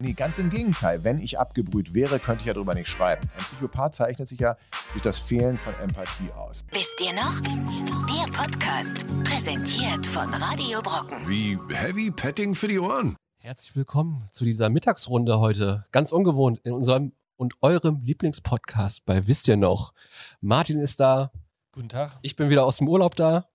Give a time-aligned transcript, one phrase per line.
[0.00, 1.02] Nee, ganz im Gegenteil.
[1.02, 3.26] Wenn ich abgebrüht wäre, könnte ich ja darüber nicht schreiben.
[3.36, 4.56] Ein Psychopath zeichnet sich ja
[4.92, 6.64] durch das Fehlen von Empathie aus.
[6.70, 7.40] Wisst ihr noch?
[7.40, 11.28] Der Podcast, präsentiert von Radio Brocken.
[11.28, 13.16] Wie Heavy Petting für die Ohren.
[13.40, 15.84] Herzlich willkommen zu dieser Mittagsrunde heute.
[15.90, 19.94] Ganz ungewohnt in unserem und eurem Lieblingspodcast bei Wisst ihr noch?
[20.40, 21.32] Martin ist da.
[21.72, 22.12] Guten Tag.
[22.22, 23.48] Ich bin wieder aus dem Urlaub da.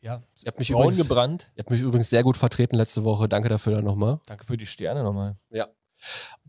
[0.00, 1.52] Ja, Ihr habt mich, braun übrigens, ihr gebrannt.
[1.58, 3.28] habt mich übrigens sehr gut vertreten letzte Woche.
[3.28, 4.18] Danke dafür dann nochmal.
[4.24, 5.36] Danke für die Sterne nochmal.
[5.50, 5.66] Ja.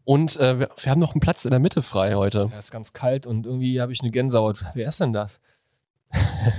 [0.03, 2.49] Und äh, wir, wir haben noch einen Platz in der Mitte frei heute.
[2.51, 4.65] Ja, ist ganz kalt und irgendwie habe ich eine Gänsehaut.
[4.73, 5.41] Wer ist denn das?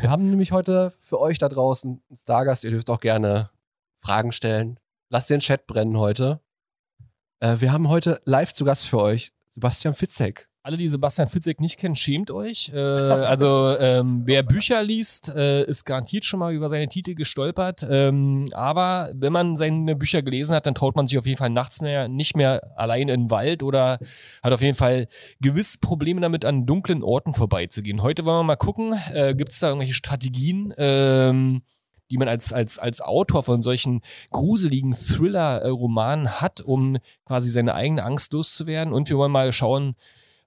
[0.01, 2.65] Wir haben nämlich heute für euch da draußen einen Stargast.
[2.65, 3.51] Ihr dürft auch gerne
[3.99, 4.79] Fragen stellen.
[5.09, 6.41] Lasst den Chat brennen heute.
[7.41, 10.49] Äh, wir haben heute live zu Gast für euch Sebastian Fitzek.
[10.65, 12.71] Alle, die Sebastian Fitzek nicht kennen, schämt euch.
[12.73, 17.85] Äh, also ähm, wer Bücher liest, äh, ist garantiert schon mal über seine Titel gestolpert.
[17.91, 21.51] Ähm, aber wenn man seine Bücher gelesen hat, dann traut man sich auf jeden Fall
[21.51, 23.99] nachts mehr nicht mehr allein in den Wald oder
[24.41, 25.09] hat auf jeden Fall
[25.41, 28.01] gewisse Probleme damit, an dunklen Orten vorbeizugehen.
[28.03, 30.73] Heute wollen wir mal gucken, äh, gibt es da irgendwelche Strategien?
[30.79, 31.63] Ähm,
[32.09, 38.05] die man als, als, als Autor von solchen gruseligen Thriller-Romanen hat, um quasi seine eigene
[38.05, 38.93] Angst loszuwerden.
[38.93, 39.97] Und wir wollen mal schauen,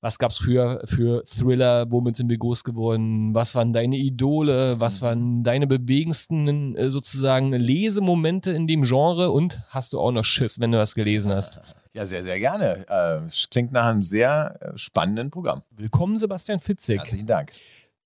[0.06, 5.02] was gab's für, für Thriller, womit sind wir groß geworden, was waren deine Idole, was
[5.02, 10.59] waren deine bewegendsten äh, sozusagen Lesemomente in dem Genre und hast du auch noch Schiss,
[10.59, 11.59] wenn du was gelesen hast.
[11.95, 12.86] Ja, sehr, sehr gerne.
[12.88, 15.64] Äh, es klingt nach einem sehr äh, spannenden Programm.
[15.72, 17.00] Willkommen, Sebastian Fitzek.
[17.00, 17.53] Herzlichen Dank.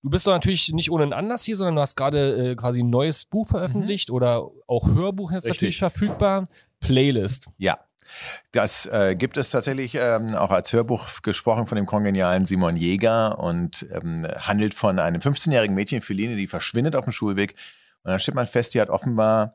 [0.02, 2.82] Du bist doch natürlich nicht ohne einen Anlass hier, sondern du hast gerade äh, quasi
[2.82, 5.58] ein neues Buch veröffentlicht oder auch Hörbuch jetzt Richtig.
[5.58, 6.44] natürlich verfügbar.
[6.80, 7.50] Playlist.
[7.58, 7.78] Ja.
[8.52, 13.38] Das äh, gibt es tatsächlich ähm, auch als Hörbuch gesprochen von dem kongenialen Simon Jäger
[13.38, 17.54] und ähm, handelt von einem 15-jährigen Mädchen, Feline, die verschwindet auf dem Schulweg.
[18.02, 19.54] Und dann stellt man fest, die hat offenbar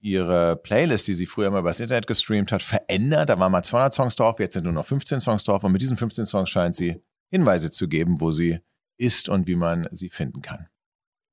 [0.00, 3.28] ihre Playlist, die sie früher mal übers Internet gestreamt hat, verändert.
[3.28, 5.62] Da waren mal 200 Songs drauf, jetzt sind nur noch 15 Songs drauf.
[5.62, 8.60] Und mit diesen 15 Songs scheint sie Hinweise zu geben, wo sie
[8.96, 10.68] ist und wie man sie finden kann.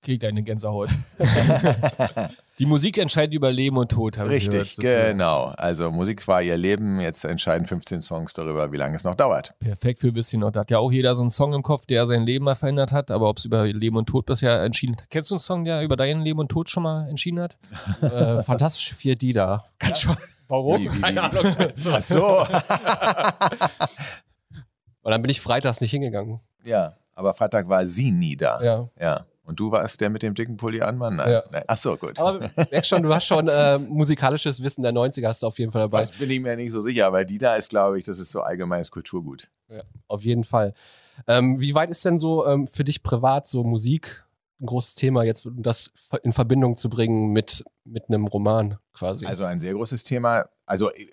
[0.02, 0.90] Kriegt eine Gänsehaut.
[2.60, 4.66] Die Musik entscheidet über Leben und Tod, habe ich gehört.
[4.66, 5.54] Richtig, genau.
[5.58, 9.54] Also Musik war ihr Leben, jetzt entscheiden 15 Songs darüber, wie lange es noch dauert.
[9.60, 10.50] Perfekt für bisschen noch.
[10.50, 12.92] Da hat ja auch jeder so einen Song im Kopf, der sein Leben mal verändert
[12.92, 15.08] hat, aber ob es über Leben und Tod bisher entschieden hat.
[15.12, 17.58] Kennst du einen Song, der über dein Leben und Tod schon mal entschieden hat?
[18.02, 19.66] Äh, fantastisch 4 die da.
[19.80, 20.16] Ganz schon.
[20.48, 20.82] Warum?
[20.82, 21.24] Wie, wie, wie, Keine?
[21.24, 21.46] Ahnung.
[21.92, 22.40] Ach so.
[25.02, 26.40] Und dann bin ich freitags nicht hingegangen.
[26.64, 28.62] ja, aber Freitag war sie nie da.
[28.62, 28.90] Ja.
[29.00, 29.26] Ja.
[29.48, 31.16] Und du warst der mit dem dicken Pulli an, Mann?
[31.16, 31.32] Nein.
[31.32, 31.44] Ja.
[31.50, 31.64] Nein.
[31.68, 32.20] Ach so, gut.
[32.20, 35.72] Aber merkst schon, du hast schon äh, musikalisches Wissen der 90er hast du auf jeden
[35.72, 36.02] Fall dabei.
[36.02, 38.30] das bin ich mir nicht so sicher, weil die da ist, glaube ich, das ist
[38.30, 39.50] so allgemeines Kulturgut.
[40.10, 40.74] Auf jeden Fall.
[41.28, 44.26] Ähm, wie weit ist denn so ähm, für dich privat so Musik
[44.60, 45.92] ein großes Thema jetzt, um das
[46.24, 49.26] in Verbindung zu bringen mit, mit einem Roman quasi?
[49.26, 50.50] Also ein sehr großes Thema.
[50.66, 51.08] Also äh,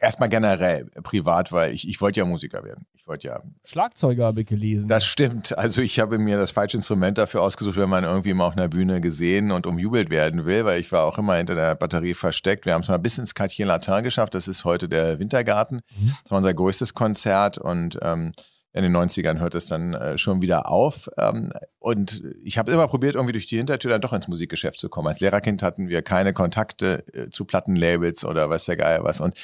[0.00, 2.86] erstmal generell privat, weil ich, ich wollte ja Musiker werden.
[3.06, 4.88] Wollte ja Schlagzeuger habe ich gelesen.
[4.88, 5.56] Das stimmt.
[5.56, 8.66] Also ich habe mir das falsche Instrument dafür ausgesucht, wenn man irgendwie mal auf einer
[8.66, 12.66] Bühne gesehen und umjubelt werden will, weil ich war auch immer hinter der Batterie versteckt.
[12.66, 14.34] Wir haben es mal bis ins Quartier Latin geschafft.
[14.34, 15.82] Das ist heute der Wintergarten.
[16.24, 18.32] Das war unser größtes Konzert und ähm,
[18.76, 21.08] in den 90ern hört es dann äh, schon wieder auf.
[21.16, 24.90] Ähm, und ich habe immer probiert, irgendwie durch die Hintertür dann doch ins Musikgeschäft zu
[24.90, 25.08] kommen.
[25.08, 29.20] Als Lehrerkind hatten wir keine Kontakte äh, zu Plattenlabels oder weiß der Geier was.
[29.20, 29.34] Und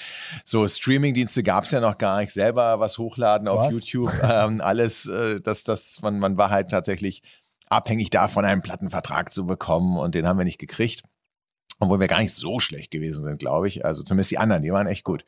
[0.44, 2.34] so Streamingdienste gab es ja noch gar nicht.
[2.34, 3.72] Selber was hochladen auf Was?
[3.72, 7.22] YouTube, ähm, alles, äh, das, das, man, man war halt tatsächlich
[7.70, 11.04] abhängig davon, einen Plattenvertrag zu bekommen und den haben wir nicht gekriegt.
[11.82, 13.84] Obwohl wir gar nicht so schlecht gewesen sind, glaube ich.
[13.84, 15.24] Also zumindest die anderen, die waren echt gut.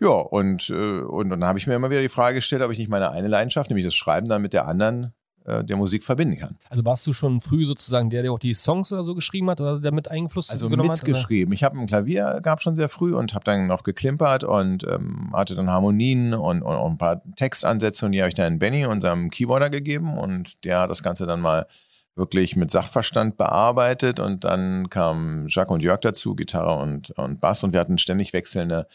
[0.00, 2.70] Ja, und, äh, und, und dann habe ich mir immer wieder die Frage gestellt, ob
[2.70, 5.12] ich nicht meine eine Leidenschaft, nämlich das Schreiben, dann mit der anderen
[5.44, 6.56] äh, der Musik verbinden kann.
[6.70, 9.60] also warst du schon früh sozusagen der, der auch die Songs oder so geschrieben hat
[9.60, 11.02] oder der mit Einfluss Also genommen hat?
[11.02, 11.08] oder?
[11.08, 11.52] mitgeschrieben.
[11.52, 15.30] Ich habe ein Klavier gehabt schon sehr früh und habe dann noch geklimpert und ähm,
[15.34, 18.86] hatte dann Harmonien und, und, und ein paar Textansätze und die habe ich dann Benny,
[18.86, 21.66] unserem Keyboarder, gegeben und der hat das Ganze dann mal
[22.16, 27.64] wirklich mit Sachverstand bearbeitet und dann kamen Jacques und Jörg dazu, Gitarre und, und Bass
[27.64, 28.86] und wir hatten ständig wechselnde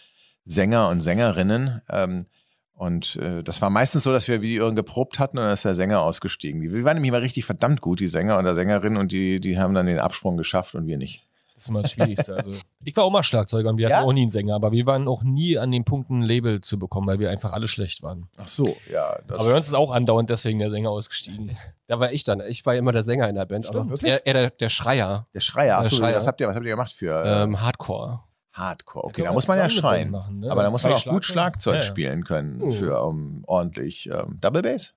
[0.44, 1.82] Sänger und Sängerinnen.
[1.90, 2.26] Ähm,
[2.74, 5.76] und äh, das war meistens so, dass wir Irren geprobt hatten und dann ist der
[5.76, 6.62] Sänger ausgestiegen.
[6.62, 9.58] Die, die waren nämlich immer richtig verdammt gut, die Sänger oder Sängerinnen, und die, die
[9.58, 11.26] haben dann den Absprung geschafft und wir nicht.
[11.56, 12.36] Das ist immer das Schwierigste.
[12.36, 12.52] Also,
[12.84, 13.98] ich war auch mal Schlagzeuger und wir Ja?
[13.98, 16.60] hatten auch nie einen Sänger, aber wir waren auch nie an dem Punkt, ein Label
[16.62, 18.28] zu bekommen, weil wir einfach alle schlecht waren.
[18.38, 19.18] Ach so, ja.
[19.28, 21.56] Das Aber bei uns ist auch andauernd deswegen der Sänger ausgestiegen.
[21.88, 22.42] da war ich dann.
[22.48, 23.66] Ich war immer der Sänger in der Band.
[23.66, 24.12] Stimmt, aber wirklich?
[24.12, 25.28] er, er der, der Schreier.
[25.34, 26.16] der Schreier, achso, Der Schreier.
[26.18, 28.20] Was, habt ihr, was habt ihr gemacht für äh, Ähm, Hardcore.
[28.52, 29.06] Hardcore?
[29.08, 30.12] Okay, da muss man ja schreien.
[30.12, 30.52] Machen, ne?
[30.52, 31.26] Aber da muss man auch gut.
[31.26, 31.86] Schlagzeug Ja, ja.
[31.86, 32.72] spielen können Mhm.
[32.74, 34.94] für um, ordentlich ähm, Double Bass.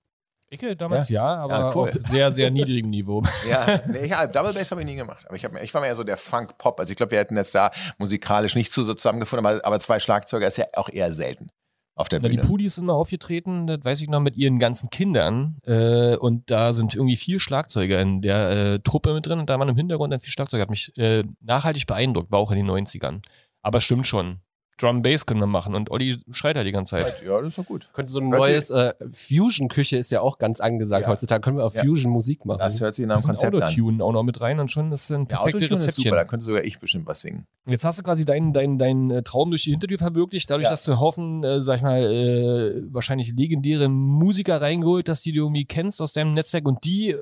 [0.51, 1.89] Ich äh, damals ja, aber Ja, cool.
[1.89, 3.23] auf sehr, sehr niedrigem Niveau.
[3.49, 5.25] Ja, nee, ja Double Bass habe ich nie gemacht.
[5.27, 6.81] Aber ich, hab, ich war mehr so der Funk-Pop.
[6.81, 10.47] Also ich glaube, wir hätten jetzt da musikalisch nicht so zusammengefunden, aber, aber zwei Schlagzeuger
[10.49, 11.49] ist ja auch eher selten.
[11.95, 12.49] auf der Na, die Bühne.
[12.49, 15.59] Pudis sind mal aufgetreten, das weiß ich noch, mit ihren ganzen Kindern.
[15.67, 19.59] Äh, und da sind irgendwie vier Schlagzeuger in der äh, Truppe mit drin und da
[19.59, 20.63] waren im Hintergrund dann vier Schlagzeuger.
[20.63, 23.21] Hat mich äh, nachhaltig beeindruckt, war auch in den 90ern.
[23.63, 24.41] Aber stimmt schon.
[24.79, 27.23] Drum Bass können wir machen und Olli schreit ja die ganze Zeit.
[27.27, 27.91] Ja, das ist doch gut.
[27.93, 31.09] Könnte so ein Hört neues äh, Fusion-Küche ist ja auch ganz angesagt Ja.
[31.13, 31.41] heutzutage.
[31.41, 31.83] Können wir auf Ja.
[31.83, 32.61] Fusion Musik machen.
[32.61, 33.63] Das hört sich nach einem Das Konzept an.
[33.65, 36.05] Autotune auch noch mit rein und schon ist ein Ja, perfektes Autotune ist Rezeptchen.
[36.05, 37.45] super, da könnte sogar ich bestimmt was singen.
[37.67, 40.71] Jetzt hast du quasi deinen dein, dein, äh, Traum durch die Hintertür verwirklicht, dadurch, Ja.
[40.71, 45.39] dass du Haufen, äh, sag ich mal, äh, wahrscheinlich legendäre Musiker reingeholt, dass die du
[45.41, 47.17] irgendwie kennst aus deinem Netzwerk und die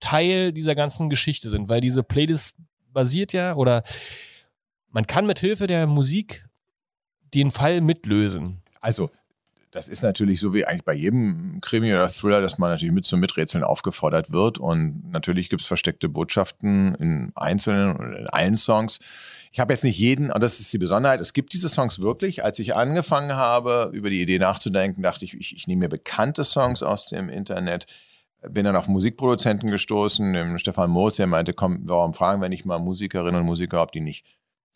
[0.00, 2.56] Teil dieser ganzen Geschichte sind, weil diese Playlist
[2.92, 3.82] basiert ja oder
[4.90, 6.46] man kann mit Hilfe der Musik
[7.34, 8.62] den Fall mitlösen.
[8.80, 9.10] Also,
[9.70, 13.04] das ist natürlich so wie eigentlich bei jedem Krimi oder Thriller, dass man natürlich mit
[13.04, 14.58] zum Miträtseln aufgefordert wird.
[14.58, 18.98] Und natürlich gibt es versteckte Botschaften in einzelnen oder in allen Songs.
[19.52, 22.44] Ich habe jetzt nicht jeden, und das ist die Besonderheit, es gibt diese Songs wirklich.
[22.44, 26.44] Als ich angefangen habe, über die Idee nachzudenken, dachte ich, ich, ich nehme mir bekannte
[26.44, 27.86] Songs aus dem Internet.
[28.48, 32.64] Bin dann auf Musikproduzenten gestoßen, dem Stefan Moos, der meinte, komm, warum fragen wir nicht
[32.64, 34.24] mal Musikerinnen und Musiker, ob die nicht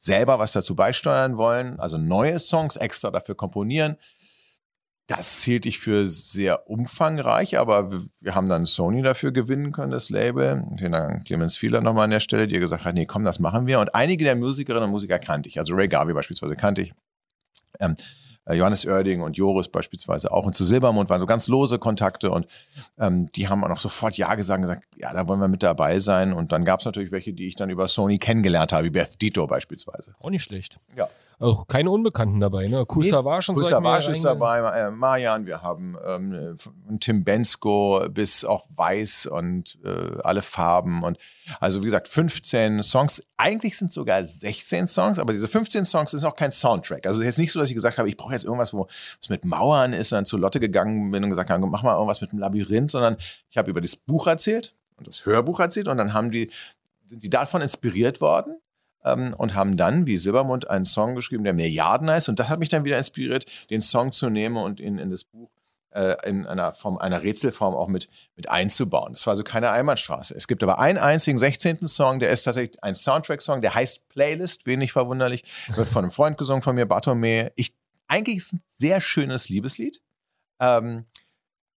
[0.03, 3.97] selber was dazu beisteuern wollen, also neue Songs extra dafür komponieren.
[5.07, 10.11] Das hielt ich für sehr umfangreich, aber wir- haben dann Sony dafür gewinnen können, das
[10.11, 10.65] Label.
[10.79, 13.67] Vielen Dank Clemens Fieler nochmal an der Stelle, die gesagt hat, nee, komm, das machen
[13.67, 13.79] wir.
[13.81, 15.59] Und einige der Musikerinnen und Musiker kannte ich.
[15.59, 16.95] Also Ray Garvey beispielsweise kannte ich.
[17.81, 18.03] Ähm, äh,
[18.51, 20.45] Johannes Oerding und Joris beispielsweise auch.
[20.45, 22.47] Und zu Silbermond waren so ganz lose Kontakte und
[22.99, 25.63] ähm, die haben auch noch sofort Ja gesagt und gesagt, ja, da wollen wir mit
[25.63, 26.33] dabei sein.
[26.33, 29.21] Und dann gab es natürlich welche, die ich dann über Sony kennengelernt habe, wie Beth
[29.21, 30.15] Dito beispielsweise.
[30.19, 30.79] Auch nicht schlecht.
[30.97, 31.09] Ja.
[31.43, 32.85] Auch keine Unbekannten dabei, ne?
[32.89, 33.75] Cool Nee, Savage und Cool so.
[33.75, 36.57] hab ich mir Savage ist dabei, äh, Marian, wir haben ähm,
[37.01, 41.19] Tim Bensko bis auch Weiß und äh, alle Farben und
[41.59, 43.23] also wie gesagt 15 Songs.
[43.37, 47.07] Eigentlich sind sogar 16 Songs, aber diese 15 Songs ist auch kein Soundtrack.
[47.07, 49.45] Also jetzt nicht so, dass ich gesagt habe, ich brauche jetzt irgendwas, wo was mit
[49.45, 52.31] Mauern ist und dann zu Lotte gegangen bin und gesagt habe, mach mal irgendwas mit
[52.33, 53.17] dem Labyrinth, sondern
[53.51, 56.51] ich habe über das Buch erzählt und das Hörbuch erzählt und dann haben die
[57.09, 58.57] sind die davon inspiriert worden
[59.05, 62.29] ähm, und haben dann, wie Silbermond, einen Song geschrieben, der Milliarden heißt.
[62.29, 65.25] Und das hat mich dann wieder inspiriert, den Song zu nehmen und in, in das
[65.25, 65.51] Buch
[65.93, 69.13] äh, in einer Form, einer Rätselform auch mit, mit einzubauen.
[69.13, 70.35] Das war so keine Einbahnstraße.
[70.35, 71.87] Es gibt aber einen einzigen 16.
[71.89, 75.45] Song, der ist tatsächlich ein Soundtrack-Song, der heißt Playlist, wenig verwunderlich,
[75.75, 77.53] wird von einem Freund gesungen von mir, Bartome.
[77.57, 77.75] Ich,
[78.09, 80.01] eigentlich ist es ein sehr schönes Liebeslied.
[80.61, 81.07] Ähm,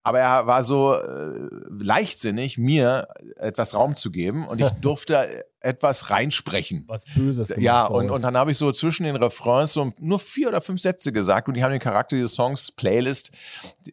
[0.05, 6.11] aber er war so äh, leichtsinnig, mir etwas Raum zu geben und ich durfte etwas
[6.11, 6.85] reinsprechen.
[6.87, 10.19] Was Böses gemacht Ja, und, und dann habe ich so zwischen den Refrains so nur
[10.19, 13.31] vier oder fünf Sätze gesagt und die haben den Charakter dieses Songs, Playlist,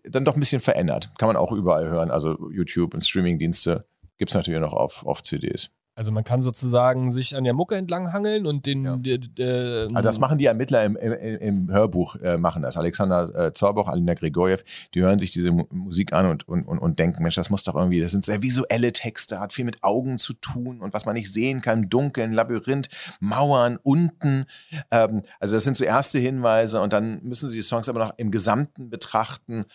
[0.03, 1.11] dann doch ein bisschen verändert.
[1.17, 3.85] Kann man auch überall hören, also YouTube und Streamingdienste
[4.17, 5.71] gibt es natürlich noch auf, auf CDs.
[6.01, 8.85] Also man kann sozusagen sich an der Mucke entlanghangeln und den.
[8.85, 8.95] Ja.
[8.95, 12.75] d- d- äh, Also das machen die Ermittler im, im, im Hörbuch, äh, machen das.
[12.75, 14.57] Alexander äh, Zorboch, Alina Grigorjew,
[14.95, 17.61] die hören sich diese Mu Musik an und, und, und, und denken, Mensch, das muss
[17.61, 21.05] doch irgendwie, das sind sehr visuelle Texte, hat viel mit Augen zu tun und was
[21.05, 22.89] man nicht sehen kann, Dunkeln, Labyrinth,
[23.19, 24.45] Mauern, unten.
[24.89, 28.13] Ähm, also das sind so erste Hinweise und dann müssen sie die Songs aber noch
[28.17, 29.65] im Gesamten betrachten.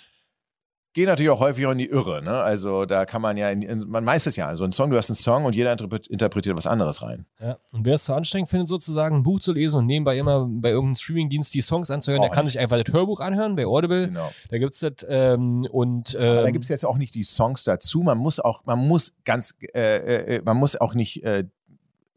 [0.97, 2.41] Gehen natürlich auch häufig auch in die Irre, ne?
[2.41, 4.97] Also da kann man ja, in, in, man weiß es ja, also ein Song, du
[4.97, 7.27] hast einen Song und jeder interpret- interpretiert was anderes rein.
[7.39, 7.59] Ja.
[7.73, 10.71] Und wer es zu anstrengend findet, sozusagen ein Buch zu lesen und nebenbei immer bei
[10.71, 12.53] irgendeinem Streamingdienst die Songs anzuhören, der Braucht kann nicht.
[12.55, 14.07] sich einfach das Hörbuch anhören bei Audible.
[14.09, 14.33] Genau.
[14.49, 17.25] Da gibt es das ähm, und Aber da ähm, gibt es jetzt auch nicht die
[17.25, 18.01] Songs dazu.
[18.01, 21.45] Man muss auch, man muss ganz, äh, äh, man muss auch nicht äh,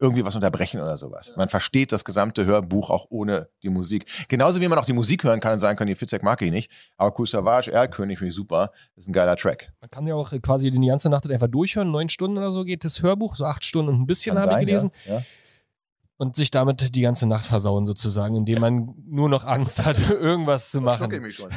[0.00, 1.32] irgendwie was unterbrechen oder sowas.
[1.36, 4.06] Man versteht das gesamte Hörbuch auch ohne die Musik.
[4.28, 6.50] Genauso wie man auch die Musik hören kann und sagen kann, die Fitzek mag ich
[6.50, 6.70] nicht.
[6.96, 8.72] Aber Cool Savage, Erlkönig finde ich super.
[8.96, 9.72] Das ist ein geiler Track.
[9.80, 11.90] man kann ja auch quasi die ganze Nacht einfach durchhören.
[11.90, 14.66] Neun Stunden oder so geht das Hörbuch, so acht Stunden und ein bisschen habe ich
[14.66, 14.90] gelesen.
[15.06, 15.16] Ja?
[15.16, 15.22] Ja?
[16.20, 20.70] Und sich damit die ganze Nacht versauen sozusagen, indem man nur noch Angst hat, irgendwas
[20.70, 21.10] zu machen.
[21.22, 21.48] mich schon.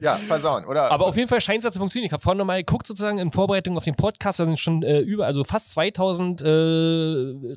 [0.00, 0.92] ja, versauen, oder?
[0.92, 2.06] Aber auf jeden Fall scheint es ja zu funktionieren.
[2.06, 5.00] Ich habe vorhin nochmal geguckt, sozusagen in Vorbereitung auf den Podcast, da sind schon äh,
[5.00, 6.46] über, also fast 2000 äh,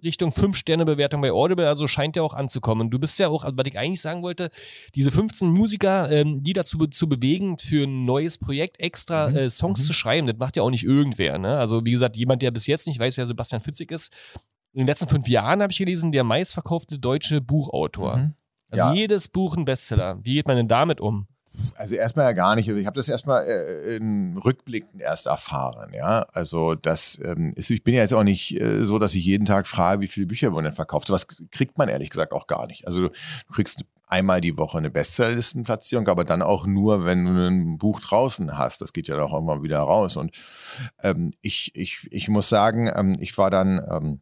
[0.02, 2.90] Richtung 5-Sterne-Bewertung bei Audible, also scheint ja auch anzukommen.
[2.90, 4.50] Du bist ja auch, also was ich eigentlich sagen wollte,
[4.96, 9.52] diese 15 Musiker, ähm, die dazu be zu bewegen, für ein neues Projekt extra äh,
[9.52, 11.38] Songs zu schreiben, das macht ja auch nicht irgendwer.
[11.38, 11.56] Ne?
[11.60, 14.12] Also wie gesagt, jemand, der bis jetzt nicht weiß, wer Sebastian Fitzig ist,
[14.78, 18.18] in den letzten fünf Jahren habe ich gelesen, der meistverkaufte deutsche Buchautor.
[18.18, 18.34] Mhm.
[18.70, 18.94] Also Ja.
[18.94, 20.20] jedes Buch ein Bestseller.
[20.22, 21.26] Wie geht man denn damit um?
[21.74, 22.70] Also erstmal ja gar nicht.
[22.70, 25.94] Also Ich habe das erstmal äh, in Rückblicken erst erfahren.
[25.96, 29.26] Ja, also das ähm, ist, ich bin ja jetzt auch nicht äh, so, dass ich
[29.26, 31.10] jeden Tag frage, wie viele Bücher wurden denn verkauft.
[31.10, 32.86] Was kriegt man ehrlich gesagt auch gar nicht.
[32.86, 33.10] Also du
[33.52, 38.60] kriegst einmal die Woche eine Bestsellerlistenplatzierung, aber dann auch nur, wenn du ein Buch draußen
[38.60, 38.80] hast.
[38.82, 40.18] Das geht ja auch immer wieder raus.
[40.18, 40.38] Und
[41.02, 44.22] ähm, ich, ich, ich muss sagen, ähm, ich war dann ähm,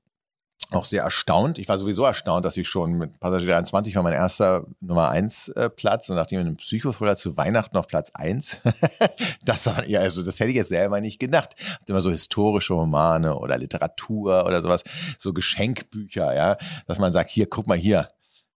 [0.71, 1.57] auch sehr erstaunt.
[1.59, 5.49] Ich war sowieso erstaunt, dass ich schon mit Passagier 21 war mein erster Nummer 1
[5.49, 8.57] äh, Platz und nachdem ein Psychothriller zu Weihnachten auf Platz 1,
[9.45, 11.55] das war, ja, also das hätte ich jetzt selber nicht gedacht.
[11.73, 14.83] Habt immer so historische Romane oder Literatur oder sowas,
[15.17, 16.57] so Geschenkbücher, ja,
[16.87, 18.09] dass man sagt, hier, guck mal hier,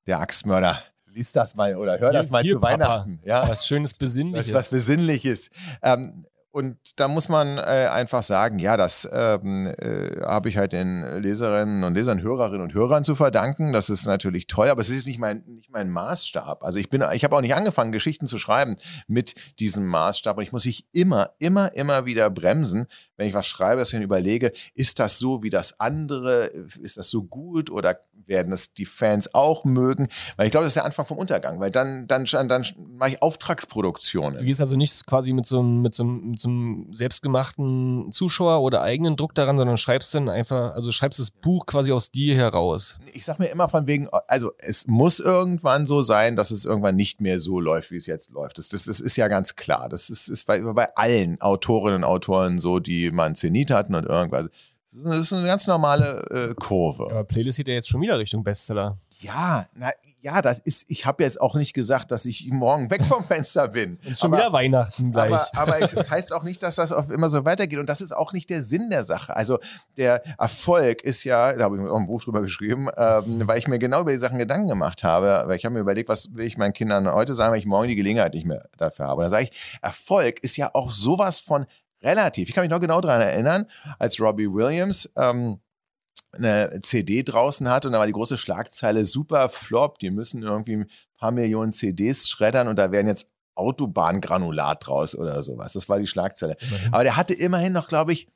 [0.07, 2.73] der Axtmörder, lies das mal oder hör Hier- das mal hier, zu Papa.
[2.73, 3.19] Weihnachten.
[3.25, 4.53] Ja, Was schönes Besinnliches.
[4.53, 5.49] was Besinnliches.
[5.81, 10.71] Ähm, und da muss man äh, einfach sagen, ja, das ähm, äh, habe ich halt
[10.71, 13.71] den Leserinnen und Lesern, Hörerinnen und Hörern zu verdanken.
[13.71, 16.63] Das ist natürlich toll, aber es ist nicht mein, nicht mein Maßstab.
[16.63, 18.77] Also ich bin, ich habe auch nicht angefangen, Geschichten zu schreiben
[19.07, 20.37] mit diesem Maßstab.
[20.37, 23.99] Und ich muss mich immer, immer, immer wieder bremsen, wenn ich was schreibe, dass ich
[23.99, 26.47] mir überlege, ist das so wie das andere?
[26.81, 30.07] Ist das so gut oder werden es die Fans auch mögen?
[30.37, 32.65] Weil ich glaube, das ist der Anfang vom Untergang, weil dann, dann, dann, dann
[32.97, 34.39] mache ich Auftragsproduktionen.
[34.39, 38.11] Du gehst also nicht quasi mit so, einem, mit, so einem, mit so einem selbstgemachten
[38.11, 42.11] Zuschauer oder eigenen Druck daran, sondern schreibst dann einfach, also schreibst das Buch quasi aus
[42.11, 42.97] dir heraus.
[43.13, 46.95] Ich sag mir immer von wegen, also es muss irgendwann so sein, dass es irgendwann
[46.95, 48.57] nicht mehr so läuft, wie es jetzt läuft.
[48.57, 49.89] Das, das, das ist ja ganz klar.
[49.89, 54.05] Das ist, ist bei, bei allen Autorinnen und Autoren so, die man Zenit hatten und
[54.05, 54.49] irgendwas.
[54.91, 57.11] Das ist eine, ganz normale äh, Kurve.
[57.11, 58.97] Aber Playlist geht ja jetzt schon wieder Richtung Bestseller.
[59.21, 63.03] Ja, na, ja, das ist, ich habe jetzt auch nicht gesagt, dass ich morgen weg
[63.03, 63.97] vom Fenster bin.
[64.03, 65.33] Ist schon Aber- wieder Weihnachten gleich.
[65.53, 67.79] Aber, aber es das heißt auch nicht, dass das auf immer so weitergeht.
[67.79, 69.35] Und das ist auch nicht der Sinn der Sache.
[69.35, 69.59] Also
[69.97, 73.59] der Erfolg ist ja, da habe ich mir auch ein Buch drüber geschrieben, ähm, weil
[73.59, 75.43] ich mir genau über die Sachen Gedanken gemacht habe.
[75.47, 77.89] Weil ich habe mir überlegt, was will ich meinen Kindern heute sagen, wenn ich morgen
[77.89, 79.17] die Gelegenheit nicht mehr dafür habe.
[79.21, 81.65] Und da sage ich, Erfolg ist ja auch sowas von
[82.01, 82.47] relativ.
[82.49, 83.65] Ich kann mich noch genau daran erinnern,
[83.97, 85.59] als Robbie Williams ähm,
[86.31, 90.77] eine CD draußen hat und da war die große Schlagzeile super flop, die müssen irgendwie
[90.77, 95.73] ein paar Millionen CDs schreddern und da werden jetzt Autobahngranulat draus oder sowas.
[95.73, 96.55] Das war die Schlagzeile.
[96.91, 98.29] Aber der hatte immerhin noch, glaube ich,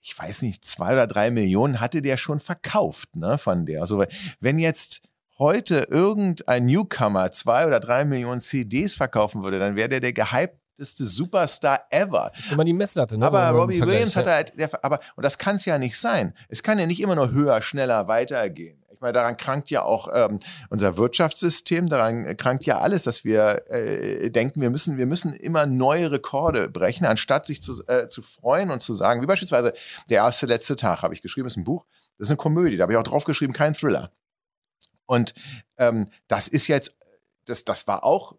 [0.00, 3.80] ich weiß nicht, zwei oder drei Millionen hatte der schon verkauft, ne, von der.
[3.80, 4.04] Also
[4.40, 5.02] wenn jetzt
[5.38, 10.12] heute irgendein Newcomer zwei oder drei Millionen CDs verkaufen würde, dann wäre der der
[10.82, 12.32] gehypteste Superstar ever.
[12.34, 13.26] Das ist immer die Messlatte, ne?
[13.26, 16.34] Aber Robbie Williams hat halt, der, aber, und das kann es ja nicht sein.
[16.48, 18.78] Es kann ja nicht immer nur höher, schneller weitergehen.
[18.92, 20.38] Ich meine, daran krankt ja auch ähm,
[20.70, 25.66] unser Wirtschaftssystem, daran krankt ja alles, dass wir äh, denken, wir müssen, wir müssen immer
[25.66, 29.72] neue Rekorde brechen, anstatt sich zu, äh, zu freuen und zu sagen, wie beispielsweise
[30.08, 31.84] der erste letzte Tag habe ich geschrieben, ist ein Buch,
[32.18, 34.12] das ist eine Komödie, da habe ich auch drauf geschrieben, kein Thriller.
[35.06, 35.34] Und
[35.78, 36.96] ähm, das ist jetzt,
[37.46, 38.36] das, das war auch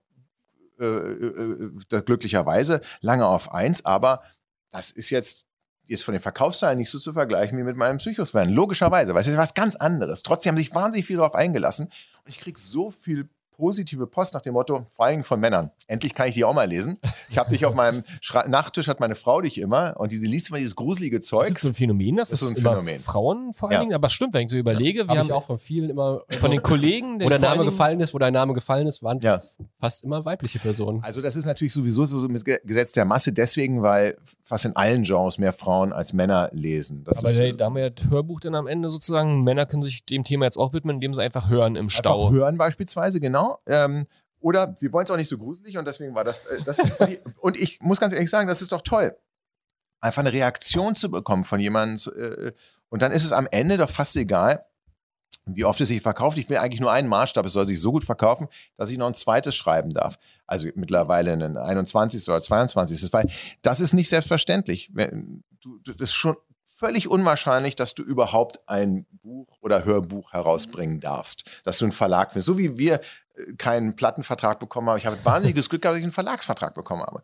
[0.80, 4.24] äh, äh, äh, glücklicherweise lange auf eins, aber
[4.70, 5.48] das ist jetzt
[5.86, 8.50] jetzt von den Verkaufszahlen nicht so zu vergleichen wie mit meinem Psychosphären.
[8.50, 10.24] Logischerweise, weil es ist was ganz anderes.
[10.24, 14.42] Trotzdem haben sich wahnsinnig viel darauf eingelassen und ich kriege so viel positive Post nach
[14.42, 15.72] dem Motto, vor allem von Männern.
[15.88, 16.98] Endlich kann ich die auch mal lesen.
[17.30, 20.50] Ich habe dich auf meinem Schra Nachttisch, hat meine Frau dich immer und diese liest
[20.50, 21.50] immer dieses gruselige Das Zeug.
[21.50, 23.00] ist so ein Phänomen, das, Das ist so ein immer Phänomen.
[23.00, 23.80] Frauen vor allen Ja.
[23.82, 26.22] Dingen, aber stimmt, wenn ich so überlege, wir Habe haben ich auch von vielen immer.
[26.40, 29.42] von den Kollegen, wo der Name gefallen ist, wo dein Name gefallen ist, waren Ja.
[29.80, 31.02] fast immer weibliche Personen.
[31.04, 32.34] Also das ist natürlich sowieso so ein
[32.66, 37.04] Gesetz der Masse deswegen, weil fast in allen Genres mehr Frauen als Männer lesen.
[37.04, 39.44] Das Aber ist, da, da haben wir ja das Hörbuch dann am Ende sozusagen.
[39.44, 42.26] Männer können sich dem Thema jetzt auch widmen, indem sie einfach hören im Stau.
[42.28, 43.43] Einfach hören beispielsweise, genau.
[43.68, 44.08] Ähm,
[44.40, 46.78] oder sie wollen es auch nicht so gruselig und deswegen war das, äh, das
[47.40, 49.16] und ich muss ganz ehrlich sagen, das ist doch toll.
[50.02, 52.52] Einfach eine Reaktion zu bekommen von jemandem äh,
[52.90, 54.66] und dann ist es am Ende doch fast egal,
[55.46, 56.38] wie oft es sich verkauft.
[56.38, 58.48] Ich will eigentlich nur einen Maßstab, es soll sich so gut verkaufen,
[58.78, 60.18] dass ich noch ein zweites schreiben darf.
[60.46, 62.28] Also mittlerweile ein 21.
[62.30, 63.12] oder 22.
[63.12, 63.28] Weil
[63.62, 64.92] das ist nicht selbstverständlich.
[64.94, 66.36] Das ist schon
[66.84, 72.34] völlig unwahrscheinlich, dass du überhaupt ein Buch oder Hörbuch herausbringen darfst, dass du einen Verlag
[72.34, 72.48] findest.
[72.48, 73.00] So wie wir
[73.36, 74.98] äh, keinen Plattenvertrag bekommen haben.
[74.98, 77.24] Ich habe wahnsinniges Glück gehabt, dass ich einen Verlagsvertrag bekommen habe.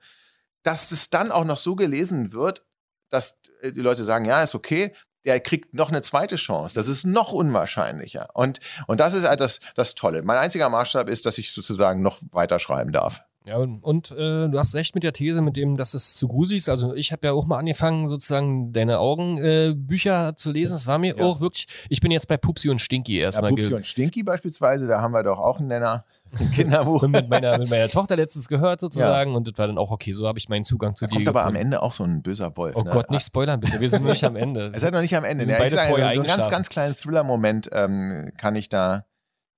[0.64, 2.66] Dass es dann auch noch so gelesen wird,
[3.10, 4.94] dass äh, die Leute sagen, ja, ist okay,
[5.26, 6.76] der kriegt noch eine zweite Chance.
[6.76, 8.30] Das ist noch unwahrscheinlicher.
[8.36, 10.22] Und, und das ist halt das, das Tolle.
[10.22, 13.24] Mein einziger Maßstab ist, dass ich sozusagen noch weiter schreiben darf.
[13.50, 16.60] Ja, und, äh, du hast recht mit der These, mit dem, dass es zu gruselig
[16.64, 16.70] ist.
[16.70, 20.76] Also ich habe ja auch mal angefangen, sozusagen deine Augenbücher äh, zu lesen.
[20.76, 21.24] Es war mir Ja.
[21.26, 24.24] auch wirklich, ich bin jetzt bei Pupsi und Stinky Ja, erstmal Pupsi ge- und Stinky
[24.24, 26.06] beispielsweise, da haben wir doch auch einen Nenner.
[26.40, 27.08] Ein Kinderbuch.
[27.08, 30.14] mit meiner, mit meiner Tochter letztens gehört sozusagen und das war dann auch okay.
[30.14, 31.62] So habe ich meinen Zugang zu Da dir kommt aber am gefunden.
[31.66, 32.76] Ende auch so ein böser Wolf.
[32.76, 32.92] Oh ne?
[32.92, 33.80] Gott, nicht spoilern bitte.
[33.82, 34.70] Wir sind noch nicht am Ende.
[34.72, 35.48] Ihr seid noch nicht am Ende.
[35.48, 35.58] Wir sind Ne?
[35.58, 39.06] Ich beide sage, vorher so einen ganz, ganz kleinen Thriller-Moment ähm, kann ich da,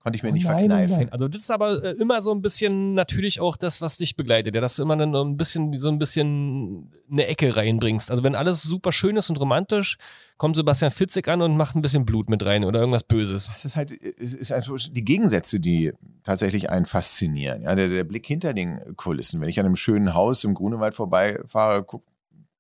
[0.02, 0.96] konnte ich mir Oh nicht nein, verkneifen.
[0.98, 1.12] nein.
[1.12, 4.56] Also das ist aber äh, immer so ein bisschen natürlich auch das, was dich begleitet,
[4.56, 8.10] ja, dass du immer dann so ein bisschen so ein bisschen eine Ecke reinbringst.
[8.12, 9.98] Also wenn alles super schön ist und romantisch,
[10.38, 13.50] kommt Sebastian Fitzek an und macht ein bisschen Blut mit rein oder irgendwas Böses.
[13.56, 15.92] Es ist halt, es ist einfach die Gegensätze, die
[16.24, 17.62] tatsächlich einen faszinieren.
[17.62, 19.40] Ja, der, der Blick hinter den Kulissen.
[19.40, 22.04] Wenn ich an einem schönen Haus im Grunewald vorbeifahre, guck,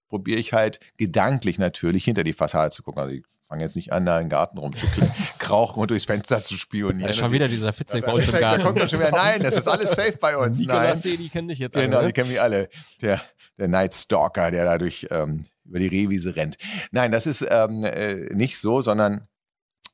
[0.09, 3.01] probiere ich halt gedanklich natürlich hinter die Fassade zu gucken.
[3.01, 7.01] Also die fange jetzt nicht an, da im Garten rumzukrauchen und durchs Fenster zu spionieren.
[7.01, 8.63] Da ist schon wieder dieser Fitzek bei Das- uns im Garten.
[8.63, 10.59] kommt schon wieder, nein, das ist alles safe bei uns.
[10.61, 10.67] Nein.
[10.67, 11.85] Nikolaus, die kenne ich jetzt alle.
[11.85, 12.07] Genau, ne?
[12.07, 12.69] die kennen wir alle.
[13.01, 13.21] Der,
[13.57, 16.55] der Night Stalker, der dadurch ähm, über die Rehwiese rennt.
[16.91, 19.27] Nein, das ist ähm, äh, nicht so, sondern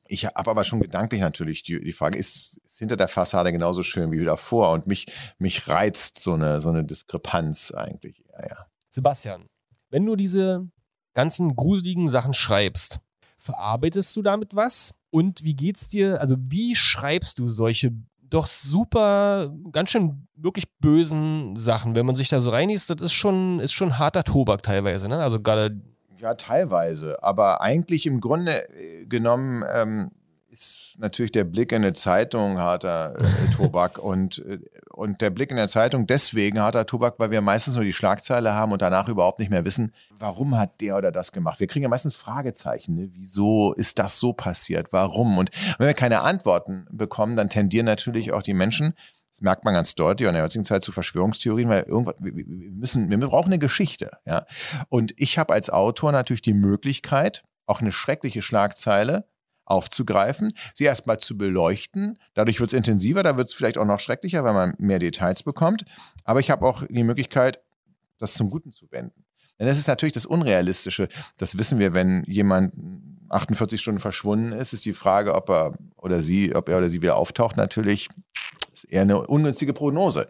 [0.06, 3.82] ich habe aber schon gedanklich natürlich die, die Frage, ist, ist hinter der Fassade genauso
[3.82, 4.70] schön wie davor?
[4.70, 5.06] Und mich,
[5.38, 8.22] mich reizt so eine, so eine Diskrepanz eigentlich.
[8.38, 8.66] Ja, ja.
[8.90, 9.46] Sebastian,
[9.90, 10.70] wenn du diese
[11.14, 13.00] ganzen gruseligen Sachen schreibst,
[13.48, 14.94] verarbeitest du damit was?
[15.10, 16.20] Und wie geht's dir?
[16.20, 21.94] Also, wie schreibst du solche doch super, ganz schön wirklich bösen Sachen?
[21.94, 25.16] Wenn man sich da so reinliest, das ist schon, ist schon harter Tobak teilweise, ne?
[25.16, 25.80] Also, gerade
[26.20, 27.22] Ja, teilweise.
[27.22, 30.10] Aber eigentlich im Grunde äh, genommen ähm,
[30.58, 34.58] ist natürlich der Blick in eine Zeitung harter äh, Tobak und, äh,
[34.90, 38.54] und der Blick in der Zeitung deswegen harter Tobak, weil wir meistens nur die Schlagzeile
[38.54, 41.60] haben und danach überhaupt nicht mehr wissen, warum hat der oder das gemacht.
[41.60, 42.94] Wir kriegen ja meistens Fragezeichen.
[42.94, 43.10] Ne?
[43.12, 44.88] Wieso ist das so passiert?
[44.90, 45.38] Warum?
[45.38, 48.94] Und wenn wir keine Antworten bekommen, dann tendieren natürlich auch die Menschen
[49.30, 52.32] das merkt man ganz deutlich in der heutigen Zeit zu Verschwörungstheorien, weil irgendwas, wir,
[52.72, 54.46] müssen, wir brauchen eine Geschichte, ja.
[54.88, 59.28] Und ich habe als Autor natürlich die Möglichkeit, auch eine schreckliche Schlagzeile
[59.68, 62.18] aufzugreifen, sie erstmal zu beleuchten.
[62.34, 65.42] Dadurch wird es intensiver, da wird es vielleicht auch noch schrecklicher, weil man mehr Details
[65.42, 65.84] bekommt.
[66.24, 67.60] Aber ich habe auch die Möglichkeit,
[68.18, 69.24] das zum Guten zu wenden.
[69.58, 71.08] Denn das ist natürlich das Unrealistische.
[71.36, 72.72] Das wissen wir, wenn jemand
[73.28, 77.02] 48 Stunden verschwunden ist, ist die Frage, ob er oder sie, ob er oder sie
[77.02, 78.08] wieder auftaucht, natürlich
[78.84, 80.28] ist eher eine ungünstige Prognose.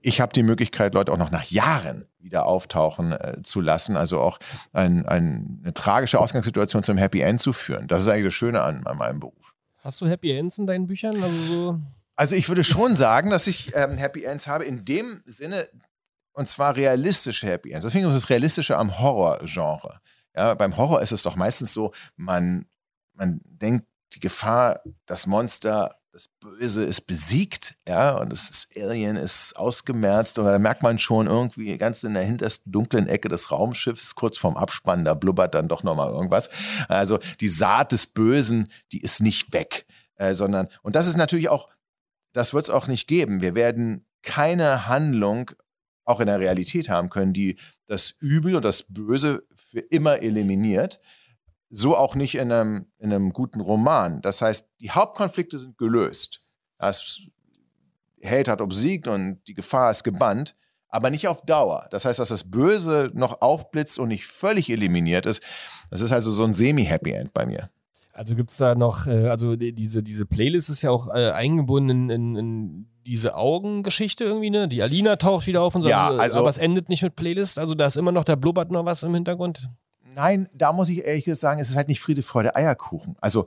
[0.00, 4.20] Ich habe die Möglichkeit, Leute auch noch nach Jahren wieder auftauchen äh, zu lassen, also
[4.20, 4.38] auch
[4.72, 7.86] ein, ein, eine tragische Ausgangssituation zum Happy End zu führen.
[7.88, 9.54] Das ist eigentlich das Schöne an, an meinem Beruf.
[9.78, 11.22] hast du Happy Ends in deinen Büchern?
[11.22, 11.80] Also so
[12.16, 15.68] Also ich würde schon sagen, dass ich ähm, Happy Ends habe in dem Sinne,
[16.32, 17.84] und zwar realistische Happy Ends.
[17.84, 20.00] Deswegen ist das Realistische am Horrorgenre.
[20.36, 22.66] Ja, beim Horror ist es doch meistens so, man,
[23.14, 29.56] man denkt, die Gefahr, das Monster, das Böse ist besiegt, ja, und das Alien ist
[29.56, 34.14] ausgemerzt und da merkt man schon irgendwie ganz in der hintersten dunklen Ecke des Raumschiffs,
[34.14, 36.48] kurz vorm Abspannen, da blubbert dann doch nochmal irgendwas.
[36.88, 41.50] Also die Saat des Bösen, die ist nicht weg, äh, sondern, und das ist natürlich
[41.50, 41.68] auch,
[42.32, 43.42] das wird es auch nicht geben.
[43.42, 45.50] Wir werden keine Handlung
[46.04, 51.00] auch in der Realität haben können, die das Übel und das Böse für immer eliminiert.
[51.70, 54.22] So auch nicht in einem, in einem guten Roman.
[54.22, 56.40] Das heißt, die Hauptkonflikte sind gelöst.
[56.78, 57.20] Das
[58.20, 60.56] Held hat obsiegt und die Gefahr ist gebannt,
[60.88, 61.86] aber nicht auf Dauer.
[61.90, 65.42] Das heißt, dass das Böse noch aufblitzt und nicht völlig eliminiert ist.
[65.90, 67.70] Das ist also so ein Semi-Happy End bei mir.
[68.12, 71.30] Also gibt es da noch, äh, also die- diese, diese Playlist ist ja auch äh,
[71.30, 74.66] eingebunden in, in, in diese Augengeschichte irgendwie, ne?
[74.66, 77.58] Die Alina taucht wieder auf und so, Ja, also- aber es endet nicht mit Playlist,
[77.60, 79.68] also da ist immer noch, da blubbert noch was im Hintergrund.
[80.18, 83.14] Nein, da muss ich ehrlich gesagt sagen, es ist halt nicht Friede, Freude, Eierkuchen.
[83.20, 83.46] Also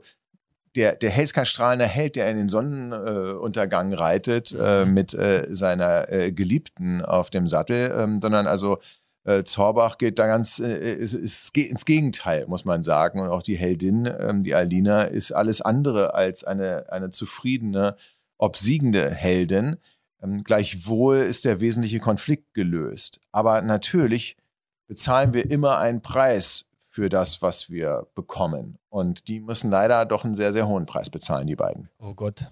[0.74, 6.10] der, der ist strahlender Held, der in den Sonnenuntergang äh, reitet äh, mit äh, seiner
[6.10, 8.78] äh, Geliebten auf dem Sattel, ähm, sondern also
[9.24, 13.20] äh, Zorbach geht da ganz äh, ist, ist, ge- ins Gegenteil, muss man sagen.
[13.20, 17.96] Und auch die Heldin, ähm, die Aldina, ist alles andere als eine, eine zufriedene,
[18.38, 19.76] obsiegende Heldin.
[20.22, 23.20] Ähm, gleichwohl ist der wesentliche Konflikt gelöst.
[23.30, 24.38] Aber natürlich
[24.86, 28.78] bezahlen wir immer einen Preis für das, was wir bekommen.
[28.90, 31.88] Und die müssen leider doch einen sehr, sehr hohen Preis bezahlen, die beiden.
[31.98, 32.46] Oh Gott.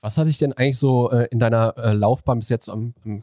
[0.00, 3.22] Was hat dich denn eigentlich so äh, in deiner äh, Laufbahn bis jetzt am, am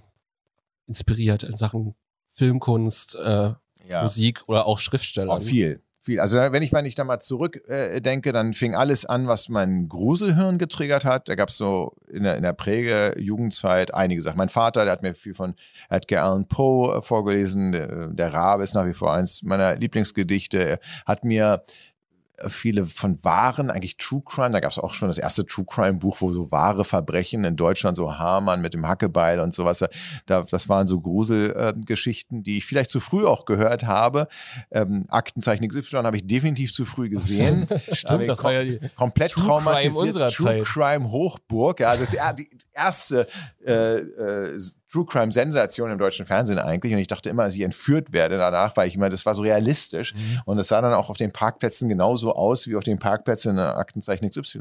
[0.88, 1.96] inspiriert in Sachen
[2.32, 3.54] Filmkunst, äh,
[3.88, 4.04] Ja.
[4.04, 5.34] Musik oder auch Schriftsteller?
[5.34, 5.82] Auch viel.
[6.04, 6.20] Viel.
[6.20, 9.88] Also wenn ich, wenn ich da mal zurückdenke, äh, dann fing alles an, was mein
[9.88, 11.30] Gruselhirn getriggert hat.
[11.30, 14.40] Da gab es so in der, in der Präge-Jugendzeit einige Sachen.
[14.40, 15.54] Mein Vater, der hat mir viel von
[15.90, 17.72] Edgar Allan Poe äh, vorgelesen.
[17.72, 20.58] Der, der Rabe ist nach wie vor eins meiner Lieblingsgedichte.
[20.58, 21.64] Er hat mir
[22.48, 25.94] viele von wahren, eigentlich True Crime, da gab es auch schon das erste True Crime
[25.94, 29.86] Buch, wo so wahre Verbrechen in Deutschland, so Hamann mit dem Hackebeil und sowas,
[30.26, 34.28] da, das waren so Gruselgeschichten, die ich vielleicht zu früh auch gehört habe.
[34.72, 37.68] Ähm, Aktenzeichen XY habe ich definitiv zu früh gesehen.
[37.92, 40.04] Stimmt, das war ja die komplett True Crime traumatisiert.
[40.04, 40.66] unserer True Zeit.
[40.66, 41.80] Crime Hochburg.
[41.80, 43.28] Ja, also das ist ja die erste
[43.66, 44.60] äh, äh,
[44.92, 46.94] True Crime Sensation im deutschen Fernsehen eigentlich.
[46.94, 49.42] Und ich dachte immer, dass ich entführt werde danach, weil ich immer, das war so
[49.42, 50.14] realistisch.
[50.14, 50.42] Mhm.
[50.46, 53.58] Und es sah dann auch auf den Parkplätzen genauso aus wie auf den Parkplätzen in
[53.58, 54.60] der Aktenzeichen XY.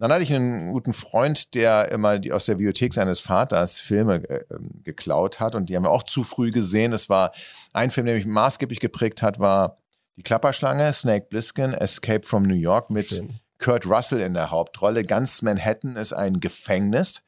[0.00, 4.26] Dann hatte ich einen guten Freund, der immer die aus der Bibliothek seines Vaters Filme
[4.30, 6.94] äh, ähm, geklaut hat und die haben wir auch zu früh gesehen.
[6.94, 7.32] Es war
[7.74, 9.76] ein Film, der mich maßgeblich geprägt hat, war
[10.16, 13.40] Die Klapperschlange, Snake Plissken, Escape from New York mit Schön.
[13.58, 15.04] Kurt Russell in der Hauptrolle.
[15.04, 17.20] Ganz Manhattan ist ein Gefängnis.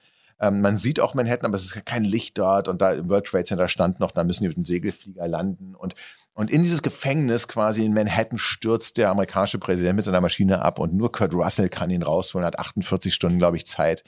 [0.42, 3.26] Ähm, man sieht auch Manhattan, aber es ist kein Licht dort und da im World
[3.26, 5.94] Trade Center stand noch, da müssen die mit dem Segelflieger landen und
[6.34, 10.78] Und in dieses Gefängnis quasi in Manhattan stürzt der amerikanische Präsident mit seiner Maschine ab
[10.78, 14.02] und nur Kurt Russell kann ihn rausholen, hat 48 Stunden, glaube ich, Zeit.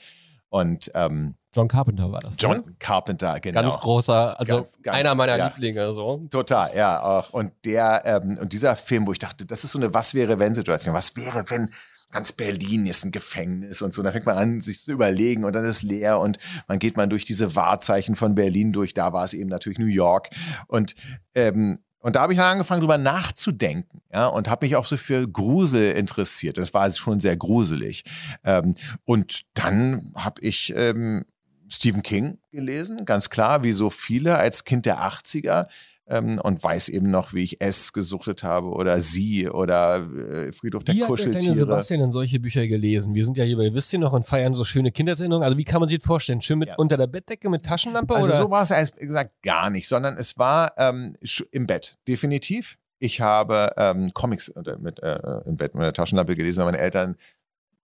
[0.49, 2.37] Und ähm, John Carpenter war das.
[2.39, 2.75] John ne?
[2.79, 3.61] Carpenter, genau.
[3.61, 5.47] Ganz großer, also Ganz, ganz, einer meiner ja.
[5.47, 5.93] Lieblinge.
[5.93, 6.27] So.
[6.29, 7.01] Total, ja.
[7.01, 7.31] Auch.
[7.31, 10.39] Und der, ähm, und dieser Film, wo ich dachte, das ist so eine Was wäre
[10.39, 10.93] wenn Situation.
[10.93, 11.69] Was wäre, wenn
[12.15, 14.01] ganz Berlin ist ein Gefängnis und so.
[14.01, 17.09] Da fängt man an, sich zu überlegen und dann ist leer und man geht man
[17.09, 18.93] durch diese Wahrzeichen von Berlin durch.
[18.93, 20.29] Da war es eben natürlich New York.
[20.67, 20.95] Und
[21.33, 24.95] ähm, und da habe ich dann angefangen, drüber nachzudenken, ja, und habe mich auch so
[24.95, 26.59] für Grusel interessiert.
[26.59, 28.03] Das war schon sehr gruselig.
[28.43, 28.75] Ähm,
[29.05, 31.25] und dann habe ich ähm,
[31.67, 35.67] Stephen King gelesen, ganz klar, wie so viele als Kind der 80er.
[36.07, 40.83] Ähm, und weiß eben noch, wie ich S gesuchtet habe oder Sie oder äh, Friedhof
[40.83, 41.55] der Wie hat der kleine Kuscheltiere.
[41.55, 43.15] Sebastian denn solche Bücher gelesen?
[43.15, 45.43] Wir sind ja hier bei Wisst ihr noch und feiern so schöne Kindheitserinnerungen.
[45.43, 46.41] Also wie kann man sich das vorstellen?
[46.41, 46.75] Schön mit Ja.
[46.75, 48.37] unter der Bettdecke mit Taschenlampe Also oder?
[48.37, 51.15] so war es erst gesagt gar nicht, sondern es war ähm,
[51.51, 52.77] im Bett, definitiv.
[52.99, 57.15] Ich habe ähm, Comics mit, äh, im Bett mit der Taschenlampe gelesen, weil meine Eltern,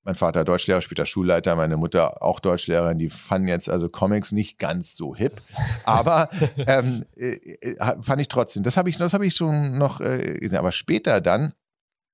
[0.03, 4.57] mein Vater Deutschlehrer, später Schulleiter, meine Mutter auch Deutschlehrerin, die fanden jetzt also Comics nicht
[4.57, 5.37] ganz so hip,
[5.83, 8.63] aber ähm, äh, äh, fand ich trotzdem.
[8.63, 10.57] Das habe ich, das habe ich schon noch äh, gesehen.
[10.57, 11.53] Aber später dann,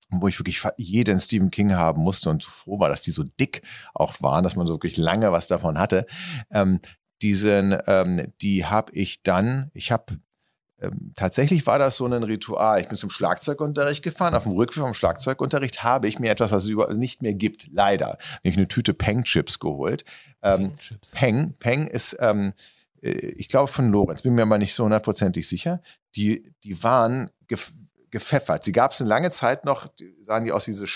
[0.10, 3.62] wo ich wirklich jeden Stephen King haben musste und froh war, dass die so dick
[3.94, 6.06] auch waren, dass man so wirklich lange was davon hatte.
[6.52, 6.80] Ähm,
[7.22, 10.20] diesen, ähm, die habe ich dann, ich habe
[10.80, 12.80] ähm, tatsächlich war das so ein Ritual.
[12.80, 14.36] Ich bin zum Schlagzeugunterricht gefahren.
[14.36, 17.68] Auf dem Rückweg vom Schlagzeugunterricht habe ich mir etwas, was es überall nicht mehr gibt,
[17.72, 20.06] leider, nämlich eine Tüte Peng-Chips geholt.
[20.44, 21.12] Ähm, Chips.
[21.12, 22.54] Peng, Peng ist, ähm,
[23.02, 25.82] äh, ich glaube von Lorenz, bin mir aber nicht so hundertprozentig sicher.
[26.16, 27.72] Die, die waren gef
[28.10, 28.64] gepfeffert.
[28.64, 29.88] Sie gab es eine lange Zeit noch,
[30.22, 30.88] sahen die aus wie diese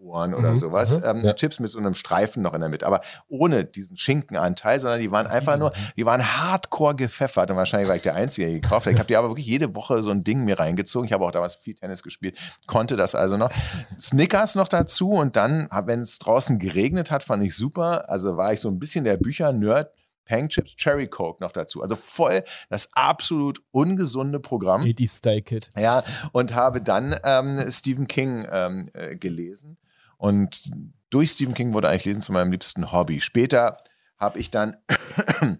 [0.00, 0.98] Schweineohren oder Mhm, sowas.
[0.98, 1.32] mhm, Ähm, ja.
[1.34, 5.10] Chips mit so einem Streifen noch in der Mitte, aber ohne diesen Schinkenanteil, sondern die
[5.10, 8.60] waren einfach nur, die waren hardcore gepfeffert und wahrscheinlich war ich der Einzige, der die
[8.60, 8.92] gekauft hat.
[8.92, 11.06] Ich habe die aber wirklich jede Woche so ein Ding mir reingezogen.
[11.06, 13.50] Ich habe auch damals viel Tennis gespielt, konnte das also noch.
[13.98, 18.08] Snickers noch dazu und dann, wenn es draußen geregnet hat, fand ich super.
[18.08, 19.90] Also war ich so ein bisschen der Bücher-Nerd.
[20.26, 21.82] Pang Chips, Cherry Coke noch dazu.
[21.82, 24.82] Also voll das absolut ungesunde Programm.
[24.82, 25.70] 80 Style Kid.
[25.76, 29.76] Ja, und habe dann ähm, Stephen King ähm, äh, gelesen.
[30.20, 30.70] Und
[31.08, 33.20] durch Stephen King wurde eigentlich Lesen zu meinem liebsten Hobby.
[33.20, 33.78] Später
[34.18, 34.76] habe ich dann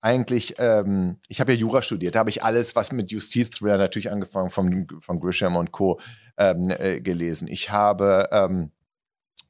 [0.00, 4.10] eigentlich, ähm, ich habe ja Jura studiert, da habe ich alles, was mit Justizthriller natürlich
[4.10, 6.00] angefangen von, von Grisham und Co.
[6.38, 7.46] Ähm, äh, gelesen.
[7.46, 8.72] Ich habe ähm,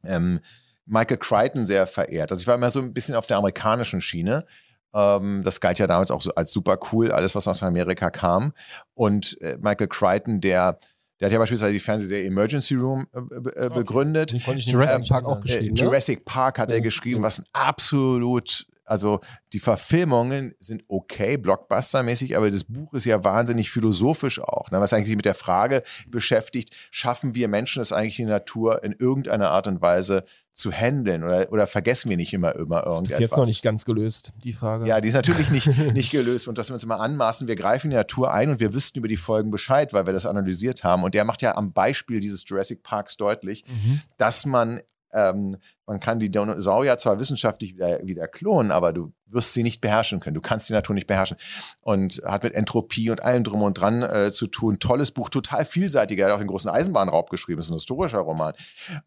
[0.02, 0.40] ähm,
[0.84, 2.32] Michael Crichton sehr verehrt.
[2.32, 4.46] Also ich war immer so ein bisschen auf der amerikanischen Schiene.
[4.92, 8.52] Ähm, das galt ja damals auch so als super cool, alles, was aus Amerika kam.
[8.94, 10.76] Und äh, Michael Crichton, der,
[11.20, 14.32] der hat ja beispielsweise die Fernsehserie Emergency Room äh, äh, begründet.
[14.32, 15.76] Ich Jurassic nicht Park auch äh, geschrieben.
[15.76, 15.80] Äh?
[15.80, 19.20] Jurassic Park hat er geschrieben, was ein absolut, also
[19.52, 24.92] die Verfilmungen sind okay, Blockbuster-mäßig, aber das Buch ist ja wahnsinnig philosophisch auch, ne, was
[24.92, 29.66] eigentlich mit der Frage beschäftigt, schaffen wir Menschen es eigentlich die Natur in irgendeiner Art
[29.66, 33.18] und Weise zu handeln oder, oder vergessen wir nicht immer, immer Bis irgendetwas?
[33.20, 34.86] jetzt noch nicht ganz gelöst, die Frage.
[34.86, 36.46] Ja, die ist natürlich nicht, nicht gelöst.
[36.46, 39.08] Und dass wir uns immer anmaßen, wir greifen die Natur ein und wir wüssten über
[39.08, 41.02] die Folgen Bescheid, weil wir das analysiert haben.
[41.02, 44.00] Und der macht ja am Beispiel dieses Jurassic Parks deutlich, Mhm.
[44.16, 44.80] dass man,
[45.12, 49.80] ähm, man kann die Dinosaurier zwar wissenschaftlich wieder, wieder klonen, aber du wirst sie nicht
[49.80, 50.34] beherrschen können.
[50.34, 51.36] Du kannst die Natur nicht beherrschen.
[51.82, 54.78] Und hat mit Entropie und allem drum und dran äh, zu tun.
[54.78, 56.18] Tolles Buch, total vielseitig.
[56.18, 57.58] Er hat auch den großen Eisenbahnraub geschrieben.
[57.58, 58.54] Das ist ein historischer Roman.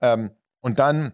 [0.01, 1.13] Ähm, und dann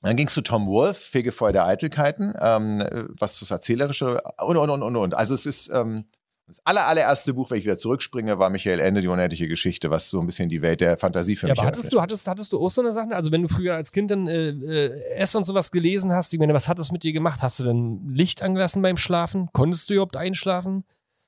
[0.00, 2.84] dann ging es zu Tom Wolfe, Fegefeuer der Eitelkeiten, ähm,
[3.18, 5.14] was das Erzählerische und, und, und, und, und.
[5.14, 6.04] Also es ist ähm,
[6.48, 10.08] das aller, allererste Buch, wenn ich wieder zurückspringe, war Michael Ende, die unendliche Geschichte, was
[10.08, 12.54] so ein bisschen die Welt der Fantasie für Ja, mich aber hattest du, hattest, hattest
[12.54, 13.14] du auch so eine Sache?
[13.14, 16.38] Also, wenn du früher als Kind dann äh, äh, S und sowas gelesen hast, ich
[16.38, 17.42] meine, was hat das mit dir gemacht?
[17.42, 19.50] Hast du denn Licht angelassen beim Schlafen?
[19.52, 20.84] Konntest du überhaupt einschlafen?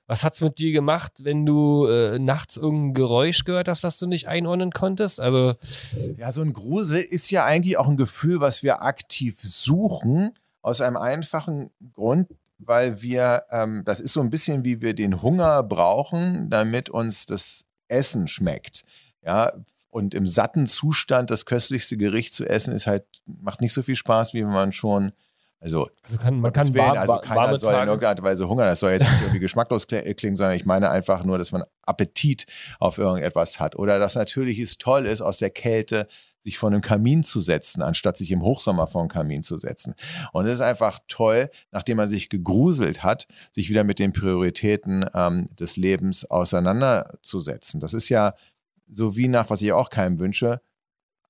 [0.07, 4.07] Was hat's mit dir gemacht, wenn du äh, nachts irgendein Geräusch gehört hast, was du
[4.07, 5.21] nicht einordnen konntest?
[5.21, 5.53] Also,
[6.17, 10.81] Ja, so ein Grusel ist ja eigentlich auch ein Gefühl, was wir aktiv suchen, aus
[10.81, 12.27] einem einfachen Grund,
[12.65, 17.27] weil wir, ähm, das ist so ein bisschen wie wir den Hunger brauchen, damit uns
[17.27, 18.85] das Essen schmeckt.
[19.23, 19.53] Ja,
[19.89, 23.97] und im satten Zustand das köstlichste Gericht zu essen, ist halt, macht nicht so viel
[23.97, 25.13] Spaß, wie wenn man schon,
[25.59, 28.49] also also kann, man kann warm, also keiner soll in Tage, irgendeiner Art und Weise
[28.49, 28.69] hungern.
[28.69, 31.65] Das soll jetzt nicht irgendwie geschmacklos kli- klingen, sondern ich meine einfach nur, dass man
[31.83, 32.47] Appetit
[32.79, 33.77] auf irgendetwas hat.
[33.77, 36.09] Oder dass natürlich es toll ist, aus der Kälte
[36.43, 39.95] sich vor einem Kamin zu setzen, anstatt sich im Hochsommer vor einen Kamin zu setzen.
[40.33, 45.05] Und es ist einfach toll, nachdem man sich gegruselt hat, sich wieder mit den Prioritäten
[45.15, 47.81] ähm, des Lebens auseinanderzusetzen.
[47.81, 48.35] Das ist ja
[48.89, 50.61] so wie nach, was ich auch keinem wünsche,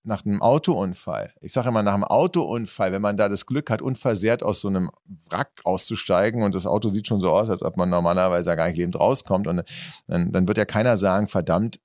[0.02, 3.82] nach einem Autounfall, ich sage immer nach einem Autounfall, wenn man da das Glück hat,
[3.82, 4.90] unversehrt aus so einem
[5.28, 8.78] Wrack auszusteigen und das Auto sieht schon so aus, als ob man normalerweise gar nicht
[8.78, 9.62] lebend rauskommt und
[10.06, 11.80] dann, dann wird ja keiner sagen, verdammt,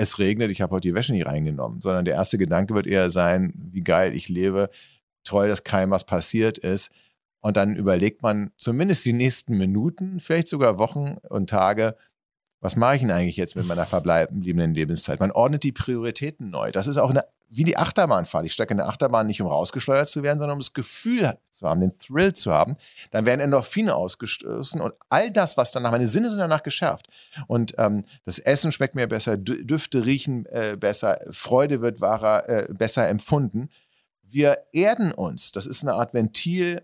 [0.00, 3.10] es regnet, ich habe heute die Wäsche nicht reingenommen, sondern der erste Gedanke wird eher
[3.10, 4.70] sein, wie geil ich lebe,
[5.24, 6.90] toll, dass keinem was passiert ist.
[7.40, 11.96] Und dann überlegt man zumindest die nächsten Minuten, vielleicht sogar Wochen und Tage,
[12.60, 15.20] was mache ich denn eigentlich jetzt mit meiner verbleibenden Lebenszeit?
[15.20, 16.70] Man ordnet die Prioritäten neu.
[16.72, 18.46] Das ist auch eine, wie die Achterbahnfahrt.
[18.46, 21.68] Ich stecke in der Achterbahn nicht, um rausgeschleudert zu werden, sondern um das Gefühl zu
[21.68, 22.76] haben, den Thrill zu haben.
[23.10, 27.08] Dann werden Endorphine ausgestoßen und all das, was danach, meine Sinne sind danach geschärft.
[27.48, 32.68] Und ähm, das Essen schmeckt mir besser, Düfte riechen äh, besser, Freude wird wahrer, äh,
[32.72, 33.68] besser empfunden.
[34.22, 35.50] Wir erden uns.
[35.50, 36.82] Das ist eine Art Ventil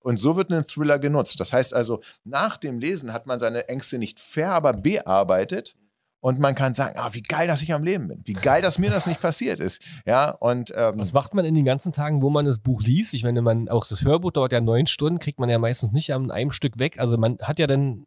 [0.00, 1.40] und so wird ein Thriller genutzt.
[1.40, 5.76] Das heißt also, nach dem Lesen hat man seine Ängste nicht fair, aber bearbeitet.
[6.24, 8.22] Und man kann sagen, ah, wie geil, dass ich am Leben bin.
[8.24, 9.82] Wie geil, dass mir das nicht passiert ist.
[10.06, 13.12] Ja, und ähm, was macht man in den ganzen Tagen, wo man das Buch liest?
[13.12, 16.14] Ich meine, man auch das Hörbuch dauert ja neun Stunden, kriegt man ja meistens nicht
[16.14, 16.98] an einem Stück weg.
[16.98, 18.06] Also man hat ja dann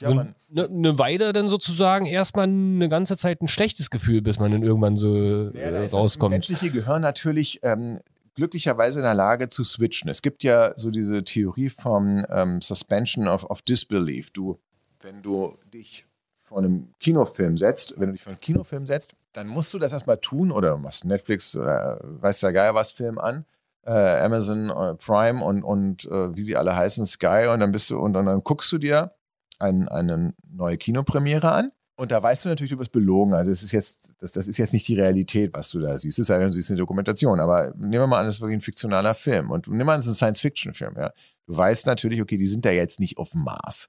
[0.00, 4.38] ja, so eine, eine Weile dann sozusagen erstmal eine ganze Zeit ein schlechtes Gefühl, bis
[4.38, 6.30] man dann irgendwann so Ja, da äh, ist das rauskommt.
[6.30, 8.00] menschliche Gehirn natürlich ähm,
[8.34, 10.08] glücklicherweise in der Lage zu switchen.
[10.08, 14.30] Es gibt ja so diese Theorie vom ähm, Suspension of, of Disbelief.
[14.30, 14.58] Du,
[15.02, 16.05] wenn du dich
[16.46, 19.92] vor einem Kinofilm setzt, wenn du dich vor einen Kinofilm setzt, dann musst du das
[19.92, 23.44] erstmal tun oder du machst Netflix oder weiß der Geier was Film an.
[23.84, 27.90] Äh, Amazon äh, Prime und, und äh, wie sie alle heißen, Sky, und dann bist
[27.90, 29.12] du, und dann, dann guckst du dir
[29.58, 31.72] ein, eine neue Kinopremiere an.
[31.98, 33.32] Und da weißt du natürlich, du wirst belogen.
[33.32, 36.18] Also das ist jetzt, das, das ist jetzt nicht die Realität, was du da siehst.
[36.18, 37.40] Es sei denn, du siehst eine Dokumentation.
[37.40, 39.50] Aber nehmen wir mal an, das ist wirklich ein fiktionaler Film.
[39.50, 40.94] Und nehmen wir an, es ist ein Science-Fiction-Film.
[40.98, 41.12] Ja.
[41.46, 43.88] Du weißt natürlich, okay, die sind da jetzt nicht auf dem Mars.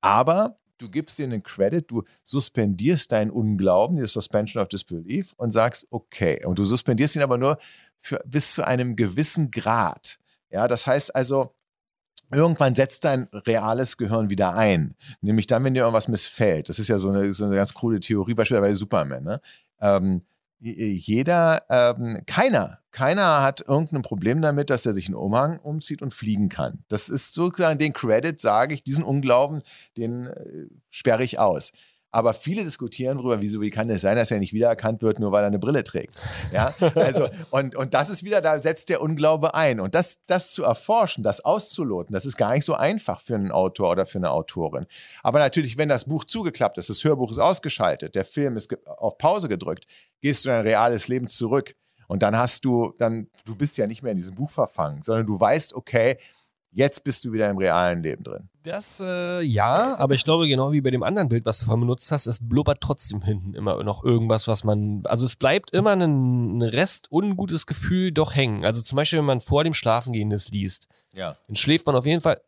[0.00, 5.50] Aber du gibst denen einen Credit, du suspendierst deinen Unglauben, die Suspension of Disbelief, und
[5.50, 6.44] sagst, okay.
[6.44, 7.58] Und du suspendierst ihn aber nur
[8.00, 10.18] für, bis zu einem gewissen Grad.
[10.50, 11.54] Ja, das heißt also,
[12.32, 14.94] irgendwann setzt dein reales Gehirn wieder ein.
[15.20, 16.68] Nämlich dann, wenn dir irgendwas missfällt.
[16.68, 19.24] Das ist ja so eine, so eine ganz coole Theorie, beispielsweise bei Superman.
[19.24, 19.40] Ne?
[19.80, 20.22] Ähm,
[20.60, 26.14] jeder, ähm, keiner, keiner hat irgendein Problem damit, dass er sich einen Umhang umzieht und
[26.14, 26.84] fliegen kann.
[26.88, 29.62] Das ist sozusagen den Credit, sage ich, diesen Unglauben,
[29.96, 31.72] den äh, sperre ich aus.
[32.10, 35.30] Aber viele diskutieren darüber, wieso, wie kann es sein, dass er nicht wiedererkannt wird, nur
[35.30, 36.14] weil er eine Brille trägt.
[36.52, 39.78] Ja, also, und, und das ist wieder, da setzt der Unglaube ein.
[39.78, 43.50] Und das, das zu erforschen, das auszuloten, das ist gar nicht so einfach für einen
[43.50, 44.86] Autor oder für eine Autorin.
[45.22, 49.18] Aber natürlich, wenn das Buch zugeklappt ist, das Hörbuch ist ausgeschaltet, der Film ist auf
[49.18, 49.86] Pause gedrückt,
[50.22, 51.74] gehst du in dein reales Leben zurück.
[52.06, 55.26] Und dann hast du, dann, du bist ja nicht mehr in diesem Buch verfangen, sondern
[55.26, 56.16] du weißt, okay,
[56.70, 58.48] jetzt bist du wieder im realen Leben drin.
[58.62, 61.80] Das, äh, ja, aber ich glaube, genau wie bei dem anderen Bild, was du vorhin
[61.80, 65.92] benutzt hast, es blubbert trotzdem hinten immer noch irgendwas, was man, also es bleibt immer
[65.92, 68.64] ein, Rest ungutes Gefühl doch hängen.
[68.64, 71.36] Also zum Beispiel, wenn man vor dem Schlafengehen das liest, Ja.
[71.46, 72.40] dann schläft man auf jeden Fall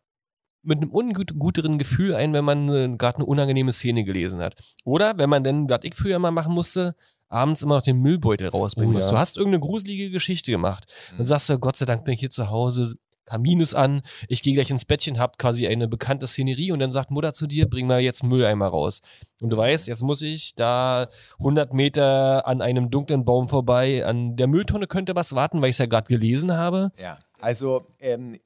[0.63, 4.57] mit einem unguteren Gefühl ein, wenn man äh, gerade eine unangenehme Szene gelesen hat.
[4.85, 6.95] Oder wenn man dann, was ich früher mal machen musste,
[7.31, 9.07] abends immer noch den Müllbeutel rausbringen Oh, muss.
[9.07, 9.13] ja.
[9.13, 10.85] Du hast irgendeine gruselige Geschichte gemacht.
[11.13, 11.25] Dann Mhm.
[11.25, 12.95] sagst du, Gott sei Dank bin ich hier zu Hause,
[13.31, 16.91] Kamin ist an, ich gehe gleich ins Bettchen, hab quasi eine bekannte Szenerie und dann
[16.91, 19.03] sagt Mutter zu dir, bring mal jetzt Mülleimer raus.
[19.41, 24.35] Und du weißt, jetzt muss ich da 100 Meter an einem dunklen Baum vorbei, an
[24.35, 26.91] der Mülltonne könnte was warten, weil ich es ja gerade gelesen habe.
[26.99, 28.37] Ja, also ähm,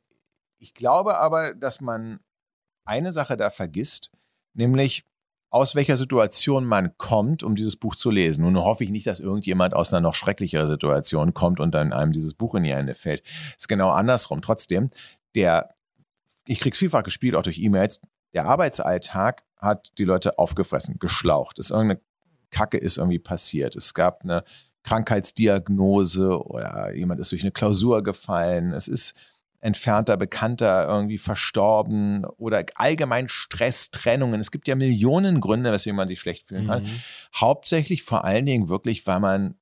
[0.59, 2.21] ich glaube aber, dass man
[2.85, 4.11] eine Sache da vergisst,
[4.53, 5.05] nämlich
[5.55, 8.43] aus welcher Situation man kommt, um dieses Buch zu lesen.
[8.43, 12.11] Nun hoffe ich nicht, dass irgendjemand aus einer noch schrecklicheren Situation kommt und dann einem
[12.11, 13.23] dieses Buch in die Hände fällt.
[13.57, 14.43] ist genau andersrum.
[14.43, 14.91] Trotzdem,
[15.37, 15.77] der,
[16.45, 18.01] ich krieg's vielfach gespielt, auch durch E-Mails,
[18.33, 21.61] der Arbeitsalltag hat die Leute aufgefressen, geschlaucht.
[21.61, 22.01] Es ist irgendeine
[22.51, 23.77] Kacke ist irgendwie passiert.
[23.77, 24.43] Es gab eine
[24.83, 28.73] Krankheitsdiagnose oder jemand ist durch eine Klausur gefallen.
[28.73, 29.15] Es ist
[29.65, 34.39] entfernter Bekannter irgendwie verstorben oder allgemein Stress, Trennungen.
[34.39, 36.87] Es gibt ja Millionen Gründe, weswegen man sich schlecht fühlen kann.
[37.35, 39.55] Hauptsächlich vor allen Dingen wirklich, weil man,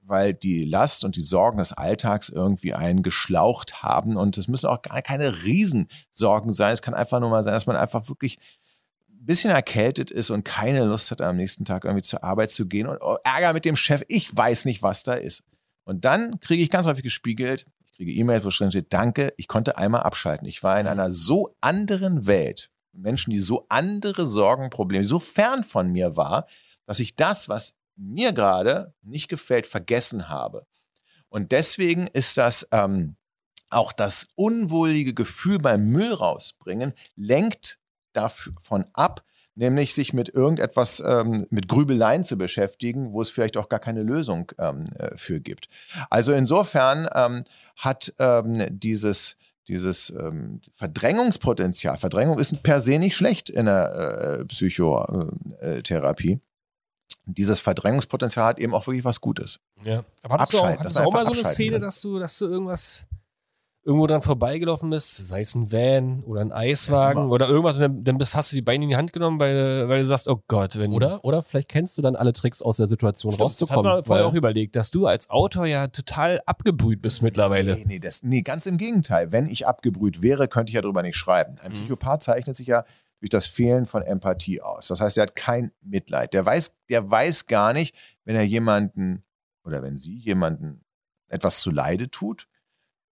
[0.00, 4.16] weil die Last und die Sorgen des Alltags irgendwie einen geschlaucht haben.
[4.16, 6.72] Und es müssen auch gar keine Riesensorgen sein.
[6.72, 8.38] Es kann einfach nur mal sein, dass man einfach wirklich
[9.10, 12.66] ein bisschen erkältet ist und keine Lust hat, am nächsten Tag irgendwie zur Arbeit zu
[12.66, 14.04] gehen und oh, Ärger mit dem Chef.
[14.08, 15.44] Ich weiß nicht, was da ist.
[15.84, 17.66] Und dann kriege ich ganz häufig gespiegelt,
[18.00, 20.48] kriege E-Mails, wo drin steht, danke, ich konnte einmal abschalten.
[20.48, 22.70] Ich war in einer so anderen Welt.
[22.92, 26.46] Menschen, die so andere Sorgen, Probleme, so fern von mir war,
[26.86, 30.66] dass ich das, was mir gerade nicht gefällt, vergessen habe.
[31.28, 33.16] Und deswegen ist das ähm,
[33.68, 37.80] auch das unwohlige Gefühl beim Müll rausbringen, lenkt
[38.14, 39.22] davon ab,
[39.54, 44.02] nämlich sich mit irgendetwas, ähm, mit Grübeleien zu beschäftigen, wo es vielleicht auch gar keine
[44.02, 45.68] Lösung ähm, äh, für gibt.
[46.08, 47.44] Also insofern ähm,
[47.80, 49.36] hat ähm, dieses
[49.68, 56.40] dieses ähm, Verdrängungspotenzial, Verdrängung ist per se nicht schlecht in der äh, Psychotherapie.
[57.26, 59.60] Dieses Verdrängungspotenzial hat eben auch wirklich was Gutes.
[59.84, 60.02] Ja.
[60.22, 62.46] Aber hattest du auch, hattest du auch mal so eine Szene, dass du, dass du
[62.46, 63.06] irgendwas
[63.82, 67.32] irgendwo dran vorbeigelaufen bist, sei es ein Van oder ein Eiswagen immer.
[67.32, 70.00] oder irgendwas dann, dann bist, hast du die Beine in die Hand genommen, weil, weil
[70.00, 72.88] du sagst, oh Gott, wenn Oder, oder vielleicht kennst du dann alle Tricks aus der
[72.88, 73.84] Situation Stimmt, rauszukommen.
[73.84, 77.74] Das hat man vorher auch überlegt, dass du als Autor ja total abgebrüht bist mittlerweile.
[77.76, 79.32] Nee, nee, das, nee, ganz im Gegenteil.
[79.32, 81.56] Wenn ich abgebrüht wäre, könnte ich ja darüber nicht schreiben.
[81.62, 81.76] Ein Mhm.
[81.76, 82.84] Psychopath zeichnet sich ja
[83.20, 84.88] durch das Fehlen von Empathie aus.
[84.88, 86.34] Das heißt, er hat kein Mitleid.
[86.34, 89.24] Der weiß, der weiß gar nicht, wenn er jemanden
[89.64, 90.84] oder wenn sie jemanden
[91.28, 92.46] etwas zu Leide tut,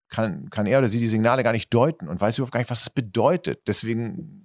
[0.09, 2.69] kann, kann er oder sie die Signale gar nicht deuten und weiß überhaupt gar nicht,
[2.69, 3.67] was es bedeutet.
[3.67, 4.43] Deswegen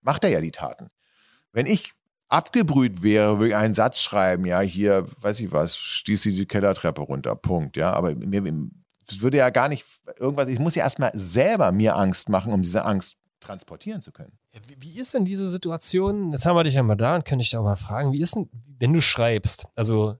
[0.00, 0.88] macht er ja die Taten.
[1.52, 1.92] Wenn ich
[2.28, 6.46] abgebrüht wäre, würde ich einen Satz schreiben, ja, hier, weiß ich was, stieß sie die
[6.46, 8.70] Kellertreppe runter, Punkt, ja, aber mir,
[9.08, 9.84] es würde ja gar nicht
[10.18, 14.38] irgendwas, ich muss ja erstmal selber mir Angst machen, um diese Angst transportieren zu können.
[14.52, 16.32] Ja, Wie, wie ist denn diese Situation?
[16.32, 18.20] Jetzt haben wir dich ja mal da und kann ich dich auch mal fragen, wie
[18.20, 20.18] ist denn, wenn du schreibst, also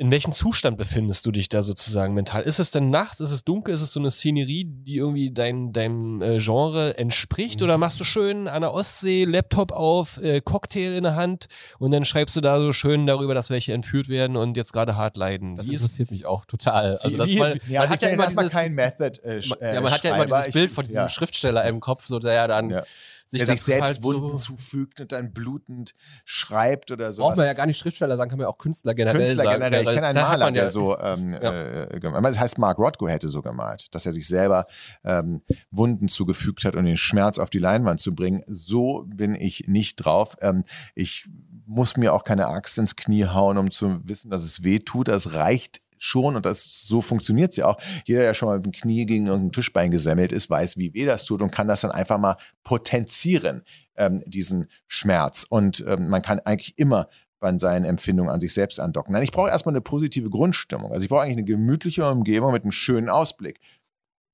[0.00, 2.42] in welchem Zustand befindest du dich da sozusagen mental?
[2.42, 3.18] Ist es denn nachts?
[3.18, 3.74] Ist es dunkel?
[3.74, 7.62] Ist es so eine Szenerie, die irgendwie dein, deinem äh, Genre entspricht?
[7.62, 11.48] Oder machst du schön an der Ostsee, Laptop auf, äh, Cocktail in der Hand
[11.80, 14.94] und dann schreibst du da so schön darüber, dass welche entführt werden und jetzt gerade
[14.94, 15.56] hart leiden?
[15.56, 16.98] Das Wie ist, interessiert mich auch total.
[16.98, 19.20] Also das weil, Ja, man hat ja immer dieses, kein Method.
[19.24, 21.08] Äh, man, ja, man hat ja immer dieses Bild von diesem ja.
[21.08, 22.84] Schriftsteller im Kopf, so der ja dann Ja.
[23.30, 27.22] Sich, der sich selbst halt Wunden so, zufügt und dann blutend schreibt oder so.
[27.22, 29.60] Braucht man ja gar nicht Schriftsteller sagen, kann man ja auch Künstler generell Künstler sagen.
[29.62, 29.80] generell.
[29.82, 31.82] Ich kenne einen hat Maler, ja- der so ähm, Ja.
[31.84, 32.24] äh, gemalt.
[32.24, 34.66] Das heißt, Mark Rothko hätte so gemalt, dass er sich selber
[35.04, 38.42] ähm, Wunden zugefügt hat, um den Schmerz auf die Leinwand zu bringen.
[38.48, 40.36] So bin ich nicht drauf.
[40.40, 40.64] Ähm,
[40.94, 41.28] ich
[41.66, 45.08] muss mir auch keine Axt ins Knie hauen, um zu wissen, dass es weh tut.
[45.08, 47.78] Das reicht schon und das so funktioniert es ja auch.
[48.04, 51.04] Jeder, der schon mal mit dem Knie gegen irgendein Tischbein gesemmelt ist, weiß, wie weh
[51.04, 53.62] das tut und kann das dann einfach mal potenzieren,
[53.96, 55.44] ähm, diesen Schmerz.
[55.48, 57.08] Und ähm, man kann eigentlich immer
[57.40, 59.12] bei seinen Empfindungen an sich selbst andocken.
[59.12, 60.92] Nein, ich brauche erstmal eine positive Grundstimmung.
[60.92, 63.60] Also ich brauche eigentlich eine gemütliche Umgebung mit einem schönen Ausblick.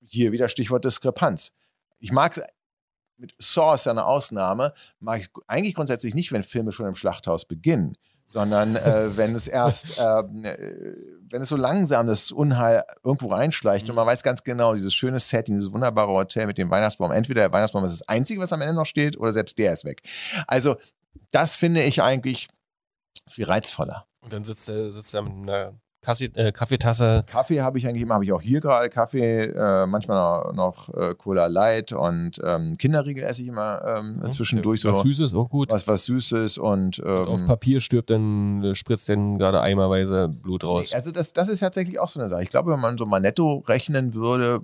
[0.00, 1.52] Hier wieder Stichwort Diskrepanz.
[1.98, 2.40] Ich mag
[3.16, 6.94] mit Saw ist ja eine Ausnahme, mag ich eigentlich grundsätzlich nicht, wenn Filme schon im
[6.94, 10.56] Schlachthaus beginnen, sondern äh, wenn es erst, ähm, äh,
[11.30, 15.18] wenn es so langsam das Unheil irgendwo reinschleicht und man weiß ganz genau, dieses schöne
[15.18, 18.60] Setting, dieses wunderbare Hotel mit dem Weihnachtsbaum, entweder der Weihnachtsbaum ist das Einzige, was am
[18.60, 20.02] Ende noch steht, oder selbst der ist weg.
[20.46, 20.76] Also
[21.30, 22.48] das finde ich eigentlich
[23.28, 24.06] viel reizvoller.
[24.20, 27.24] und dann sitzt er, sitzt er mit einer Kassi, äh, Kaffeetasse.
[27.26, 30.94] Kaffee habe ich eigentlich immer, habe ich auch hier gerade Kaffee, äh, manchmal noch, noch
[30.94, 35.48] äh, Cola Light und ähm, Kinderriegel esse ich immer ähm, zwischendurch so Was Süßes, auch
[35.48, 35.70] gut.
[35.70, 40.64] was, was Süßes und auf ähm, Papier stirbt, dann äh, spritzt dann gerade eimerweise Blut
[40.64, 40.92] raus.
[40.92, 42.42] also das, das ist tatsächlich auch so eine Sache.
[42.42, 44.60] Ich glaube, wenn man so mal netto rechnen würde,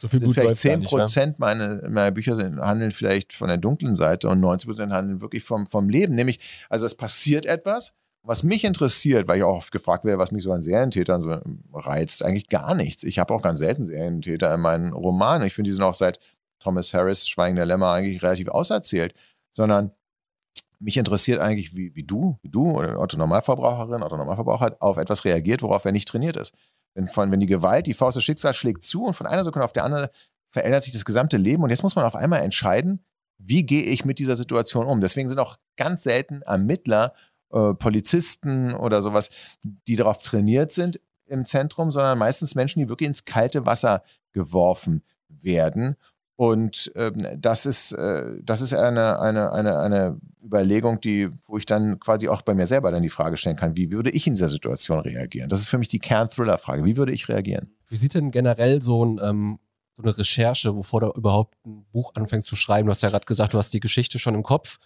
[0.00, 0.98] so viel sind vielleicht läuft 10 gar nicht, ne?
[0.98, 5.20] Prozent meine, meiner Bücher sind, handeln vielleicht von der dunklen Seite und 90 Prozent handeln
[5.20, 6.14] wirklich vom, vom Leben.
[6.14, 7.94] Nämlich, also es passiert etwas.
[8.22, 11.78] Was mich interessiert, weil ich auch oft gefragt werde, was mich so an Serientätern so
[11.78, 13.02] reizt, eigentlich gar nichts.
[13.02, 15.46] Ich habe auch ganz selten Serientäter in meinen Romanen.
[15.46, 16.18] Ich finde, die sind auch seit
[16.58, 19.14] Thomas Harris, Schweigen der Lämmer, eigentlich relativ auserzählt.
[19.52, 19.92] Sondern
[20.80, 25.24] mich interessiert eigentlich, wie, wie du, wie du oder Otto Normalverbraucherin, Otto Normalverbraucher auf etwas
[25.24, 26.54] reagiert, worauf er nicht trainiert ist.
[26.94, 29.64] Wenn, von, wenn die Gewalt, die Faust des Schicksals schlägt zu und von einer Sekunde
[29.64, 30.10] auf der andere
[30.50, 33.04] verändert sich das gesamte Leben und jetzt muss man auf einmal entscheiden,
[33.38, 35.00] wie gehe ich mit dieser Situation um.
[35.00, 37.14] Deswegen sind auch ganz selten Ermittler,
[37.52, 39.30] äh, Polizisten oder sowas,
[39.62, 45.02] die darauf trainiert sind im Zentrum, sondern meistens Menschen, die wirklich ins kalte Wasser geworfen
[45.28, 45.96] werden.
[46.36, 51.66] Und ähm, das ist, äh, das ist eine, eine, eine, eine Überlegung, die, wo ich
[51.66, 54.34] dann quasi auch bei mir selber dann die Frage stellen kann, wie würde ich in
[54.34, 55.50] dieser Situation reagieren?
[55.50, 56.84] Das ist für mich die Kern-Thriller-Frage.
[56.84, 57.74] Wie würde ich reagieren?
[57.88, 59.58] Wie sieht denn generell so, ein, ähm,
[59.98, 62.86] so eine Recherche, bevor du überhaupt ein Buch anfängst zu schreiben?
[62.86, 64.78] Du hast ja gerade gesagt, du hast die Geschichte schon im Kopf,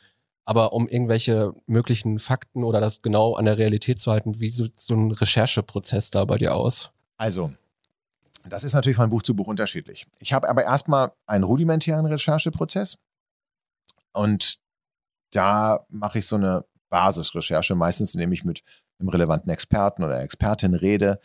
[0.45, 4.79] aber um irgendwelche möglichen Fakten oder das genau an der Realität zu halten, wie sieht
[4.79, 6.91] so ein Rechercheprozess da bei dir aus?
[7.17, 7.53] Also,
[8.47, 10.07] das ist natürlich von Buch zu Buch unterschiedlich.
[10.19, 12.99] Ich habe aber erstmal einen rudimentären Rechercheprozess
[14.13, 14.59] und
[15.31, 18.63] da mache ich so eine Basisrecherche, meistens indem ich mit
[18.99, 21.21] einem relevanten Experten oder Expertin rede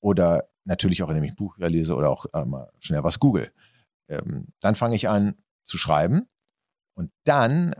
[0.00, 3.50] oder natürlich auch indem ich Buch lese oder auch äh, mal schnell was google.
[4.08, 6.28] Ähm, dann fange ich an zu schreiben
[6.94, 7.74] und dann,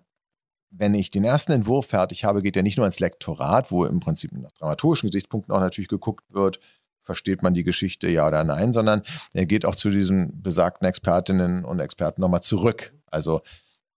[0.75, 4.01] wenn ich den ersten Entwurf fertig habe, geht er nicht nur ins Lektorat, wo im
[4.01, 6.61] Prinzip nach dramaturgischen Gesichtspunkten auch natürlich geguckt wird,
[7.03, 9.03] versteht man die Geschichte ja oder nein, sondern
[9.33, 12.95] er geht auch zu diesen besagten Expertinnen und Experten nochmal zurück.
[13.07, 13.43] Also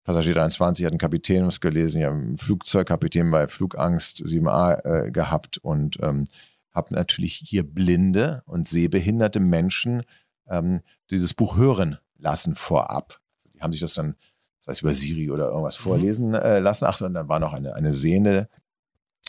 [0.04, 5.12] Passagier 23 hat einen Kapitän was gelesen, ich habe einen Flugzeugkapitän bei Flugangst 7a äh,
[5.12, 6.26] gehabt und ähm,
[6.74, 10.04] habe natürlich hier blinde und sehbehinderte Menschen
[10.48, 13.20] ähm, dieses Buch hören lassen vorab.
[13.54, 14.16] Die haben sich das dann,
[14.66, 16.86] das heißt über Siri oder irgendwas vorlesen äh, lassen.
[16.86, 18.50] Ach, und dann war noch eine, eine Sehende,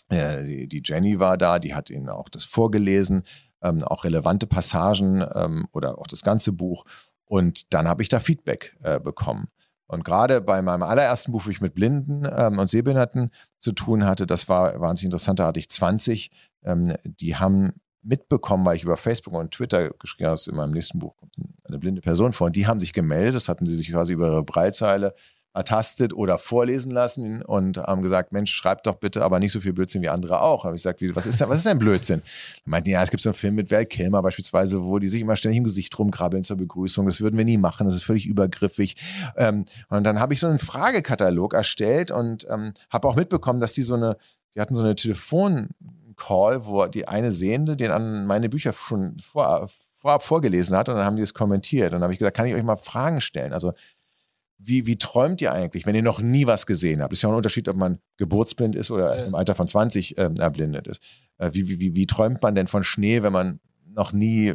[0.09, 3.23] äh, die, die Jenny war da, die hat ihnen auch das vorgelesen,
[3.63, 6.85] ähm, auch relevante Passagen ähm, oder auch das ganze Buch.
[7.25, 9.47] Und dann habe ich da Feedback äh, bekommen.
[9.89, 14.05] Und gerade bei meinem allerersten Buch, wo ich mit Blinden ähm, und Sehbehinderten zu tun
[14.05, 16.31] hatte, das war wahnsinnig interessant, da hatte ich 20,
[16.65, 20.99] ähm, die haben mitbekommen, weil ich über Facebook und Twitter geschrieben habe, in meinem nächsten
[20.99, 21.37] Buch kommt
[21.69, 24.27] eine blinde Person vor, und die haben sich gemeldet, das hatten sie sich quasi über
[24.27, 25.15] ihre Breitzeile
[25.57, 29.73] ertastet oder vorlesen lassen und haben gesagt, Mensch, schreib doch bitte aber nicht so viel
[29.73, 30.63] Blödsinn wie andere auch.
[30.63, 32.21] Da habe ich gesagt, wie, was ist denn, was ist denn Blödsinn?
[32.65, 35.23] Da meinten, ja, es gibt so einen Film mit Val Kilmer beispielsweise, wo die sich
[35.23, 37.07] immer ständig im Gesicht rumkrabbeln zur Begrüßung.
[37.07, 38.97] Das würden wir nie machen, das ist völlig übergriffig.
[39.39, 43.73] Ähm, und dann habe ich so einen Fragekatalog erstellt und ähm, habe auch mitbekommen, dass
[43.73, 44.19] die so eine,
[44.55, 49.71] die hatten so eine Telefon-Call, wo die eine Sehende den an meine Bücher schon vor,
[50.07, 51.87] vorab vorgelesen hat und dann haben die es kommentiert.
[51.87, 53.53] Und dann habe ich gesagt, kann ich euch mal Fragen stellen?
[53.53, 53.73] Also
[54.57, 57.13] wie, wie träumt ihr eigentlich, wenn ihr noch nie was gesehen habt?
[57.13, 60.87] Ist ja ein Unterschied, ob man geburtsblind ist oder im Alter von 20 äh, erblindet
[60.87, 61.03] ist.
[61.39, 64.55] Äh, wie, wie, wie, wie träumt man denn von Schnee, wenn man noch nie,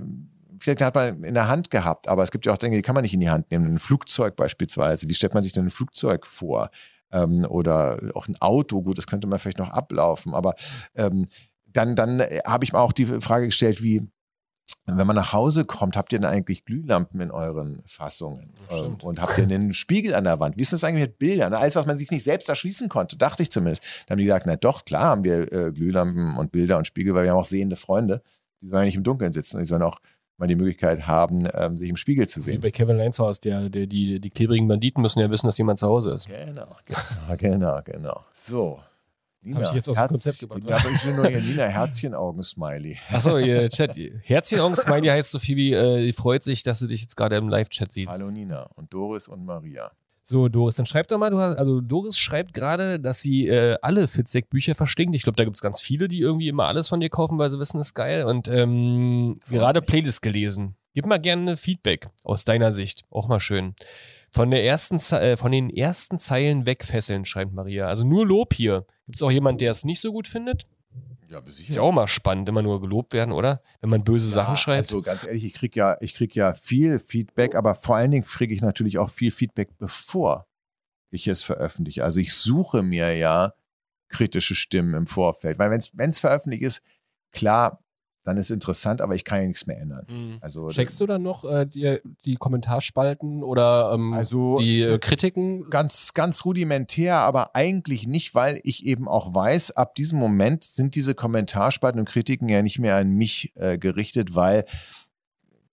[0.58, 2.96] vielleicht hat man in der Hand gehabt, aber es gibt ja auch Dinge, die kann
[2.96, 3.74] man nicht in die Hand nehmen.
[3.74, 5.10] Ein Flugzeug beispielsweise.
[5.10, 6.72] Wie stellt man sich denn ein Flugzeug vor?
[7.12, 10.56] Ähm, oder auch ein Auto, gut, das könnte man vielleicht noch ablaufen, aber
[10.96, 11.28] ähm,
[11.68, 14.08] dann, dann habe ich mir auch die Frage gestellt, wie,
[14.86, 18.54] wenn man nach Hause kommt, habt ihr denn eigentlich Glühlampen in euren Fassungen?
[18.70, 20.58] Ähm, und habt ihr einen Spiegel an der Wand?
[20.58, 21.54] Wie ist das eigentlich mit Bildern?
[21.54, 23.84] Alles, was man sich nicht selbst erschließen konnte, dachte ich zumindest.
[24.06, 27.14] Dann haben die gesagt, na doch, klar haben wir äh, Glühlampen und Bilder und Spiegel,
[27.14, 28.22] weil wir haben auch sehende Freunde.
[28.62, 29.60] Die sollen ja nicht im Dunkeln sitzen.
[29.60, 30.00] Die sollen auch
[30.38, 32.62] mal die Möglichkeit haben, ähm, sich im Spiegel zu Wie sehen.
[32.62, 35.88] bei Kevin Laneshaus, der, der, die, die klebrigen Banditen müssen ja wissen, dass jemand zu
[35.88, 36.28] Hause ist.
[36.28, 38.26] Genau, genau, genau, genau.
[38.34, 38.80] So.
[39.44, 42.98] Nina, ich jetzt aus dem Konzept gebracht, Ja, aber ich will nur hier Nina Herzchenaugen-Smiley.
[43.12, 43.98] Achso, ihr Chat.
[44.24, 47.50] Herzchen-Augen-Smiley heißt so viel wie, äh, die freut sich, dass sie dich jetzt gerade im
[47.50, 48.08] Live-Chat sieht.
[48.10, 49.92] Hallo Nina und Doris und Maria.
[50.24, 53.78] So, Doris, dann schreib doch mal, du hast, also Doris schreibt gerade, dass sie äh,
[53.82, 55.16] alle Fitzek-Bücher verstinkt.
[55.16, 57.50] Ich glaube, da gibt es ganz viele, die irgendwie immer alles von dir kaufen, weil
[57.50, 58.24] sie wissen, das ist geil.
[58.26, 60.76] Und ähm, gerade Playlist gelesen.
[60.94, 63.04] Gib mal gerne Feedback aus deiner Sicht.
[63.10, 63.76] Auch mal schön.
[64.34, 67.86] Von, der ersten, äh, von den ersten Zeilen wegfesseln, schreibt Maria.
[67.86, 68.86] Also nur Lob hier.
[69.06, 70.66] Gibt es auch jemanden, der es nicht so gut findet?
[71.30, 71.70] Ja, sicher.
[71.70, 73.62] Ist ja auch mal spannend, immer nur gelobt werden, oder?
[73.80, 74.90] Wenn man böse Sachen schreibt.
[74.90, 78.26] Also ganz ehrlich, ich kriege ja, ich krieg ja viel Feedback, aber vor allen Dingen
[78.26, 80.48] kriege ich natürlich auch viel Feedback, bevor
[81.10, 82.04] ich es veröffentliche.
[82.04, 83.54] Also ich suche mir ja
[84.10, 86.82] kritische Stimmen im Vorfeld, weil wenn es veröffentlicht ist,
[87.32, 87.81] klar,
[88.24, 90.40] dann ist es interessant, aber ich kann ja nichts mehr ändern.
[90.42, 95.70] Also, Checkst du dann noch äh, die, die Kommentarspalten oder ähm, Also- die äh, Kritiken?
[95.70, 100.96] ganz, ganz rudimentär, aber eigentlich nicht, weil ich eben auch weiß, ab diesem Moment sind
[100.96, 104.66] diese Kommentarspalten und Kritiken ja nicht mehr an mich äh, gerichtet, weil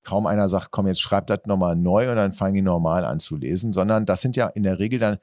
[0.02, 3.20] kaum einer sagt, komm, jetzt schreib das nochmal neu und dann fangen die normal an
[3.20, 5.18] zu lesen, sondern das sind ja in der Regel dann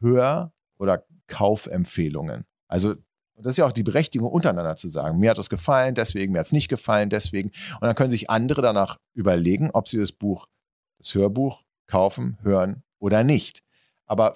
[0.00, 2.44] Hör- oder Kaufempfehlungen.
[2.68, 2.94] Also
[3.34, 6.32] und das ist ja auch die Berechtigung, untereinander zu sagen, mir hat das gefallen, deswegen,
[6.32, 7.50] mir hat es nicht gefallen, deswegen.
[7.74, 10.46] Und dann können sich andere danach überlegen, ob sie das Buch,
[10.98, 13.62] das Hörbuch kaufen, hören oder nicht.
[14.06, 14.34] Aber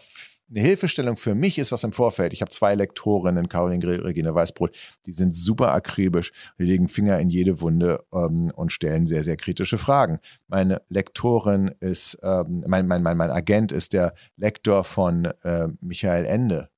[0.51, 2.33] eine Hilfestellung für mich ist was im Vorfeld.
[2.33, 4.75] Ich habe zwei Lektorinnen, Caroline Regine Weißbrot,
[5.05, 9.37] die sind super akribisch, die legen Finger in jede Wunde ähm, und stellen sehr, sehr
[9.37, 10.21] kritische Fragen.
[10.47, 16.25] Meine Lektorin ist, ähm, mein, mein, mein, mein Agent ist der Lektor von äh, Michael
[16.25, 16.71] Ende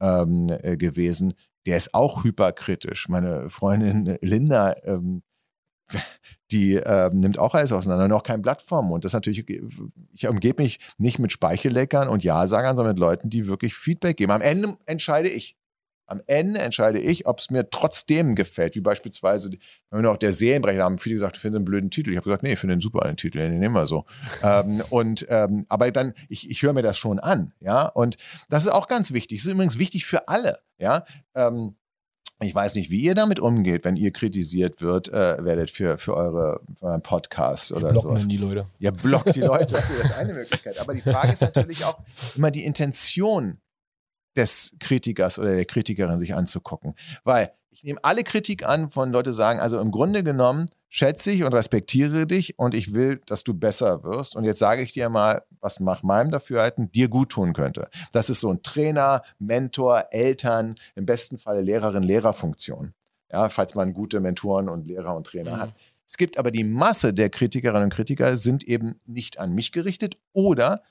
[0.00, 1.34] ähm, äh, gewesen.
[1.66, 3.08] Der ist auch hyperkritisch.
[3.08, 5.22] Meine Freundin Linda, ähm,
[6.50, 9.04] die ähm, nimmt auch alles auseinander, noch kein Blatt vorm Mund.
[9.04, 9.44] Das natürlich,
[10.12, 14.32] ich umgebe mich nicht mit Speichelleckern und Ja-Sagern, sondern mit Leuten, die wirklich Feedback geben.
[14.32, 15.56] Am Ende entscheide ich.
[16.06, 18.76] Am Ende entscheide ich, ob es mir trotzdem gefällt.
[18.76, 19.50] Wie beispielsweise,
[19.90, 22.10] wenn wir noch der Seelenbrecher haben, viele gesagt, ich finde einen blöden Titel.
[22.10, 24.04] Ich habe gesagt, nee, ich finde den super, den Titel, den nehmen wir so.
[24.42, 27.86] ähm, und, ähm, aber dann, ich, ich höre mir das schon an, ja.
[27.86, 28.16] Und
[28.48, 29.38] das ist auch ganz wichtig.
[29.38, 31.04] Das ist übrigens wichtig für alle, ja.
[31.34, 31.74] Ähm,
[32.40, 36.14] ich weiß nicht, wie ihr damit umgeht, wenn ihr kritisiert wird, äh, werdet für, für,
[36.14, 38.22] eure, für euren Podcast oder blocken sowas.
[38.22, 38.66] dann die Leute.
[38.78, 39.74] Ja, blockt die Leute.
[39.74, 40.78] Das ist eine Möglichkeit.
[40.78, 41.98] Aber die Frage ist natürlich auch
[42.36, 43.58] immer die Intention
[44.36, 46.94] des Kritikers oder der Kritikerin sich anzugucken.
[47.24, 51.44] Weil ich nehme alle Kritik an, von Leute sagen, also im Grunde genommen schätze ich
[51.44, 54.34] und respektiere dich und ich will, dass du besser wirst.
[54.34, 57.88] Und jetzt sage ich dir mal, was nach meinem Dafürhalten dir gut tun könnte.
[58.12, 62.94] Das ist so ein Trainer, Mentor, Eltern, im besten Falle Lehrerin, Lehrerfunktion.
[63.30, 65.74] Ja, falls man gute Mentoren und Lehrer und Trainer hat.
[66.08, 70.16] Es gibt aber die Masse der Kritikerinnen und Kritiker sind eben nicht an mich gerichtet
[70.32, 70.82] oder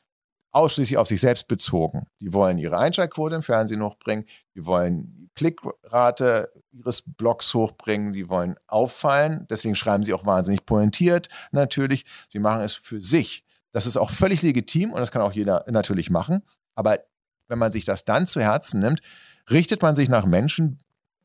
[0.56, 2.08] ausschließlich auf sich selbst bezogen.
[2.22, 4.26] Die wollen ihre Einschaltquote im Fernsehen hochbringen,
[4.56, 10.66] die wollen die Klickrate ihres Blogs hochbringen, die wollen auffallen, deswegen schreiben sie auch wahnsinnig
[10.66, 12.06] pointiert natürlich.
[12.30, 13.44] Sie machen es für sich.
[13.74, 16.42] Das ist auch völlig legitim und das kann auch jeder natürlich machen.
[16.74, 17.00] Aber
[17.50, 19.02] wenn man sich das dann zu Herzen nimmt,
[19.50, 20.80] richtet man sich nach Menschen,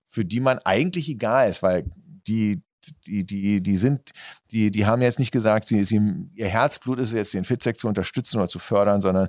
[0.08, 1.84] für die man eigentlich egal ist, weil
[2.26, 2.64] die,
[3.06, 4.10] die, die, die sind,
[4.50, 6.00] die, die haben jetzt nicht gesagt, sie, sie,
[6.34, 9.28] ihr Herzblut ist jetzt, den Fitzek zu unterstützen oder zu fördern, sondern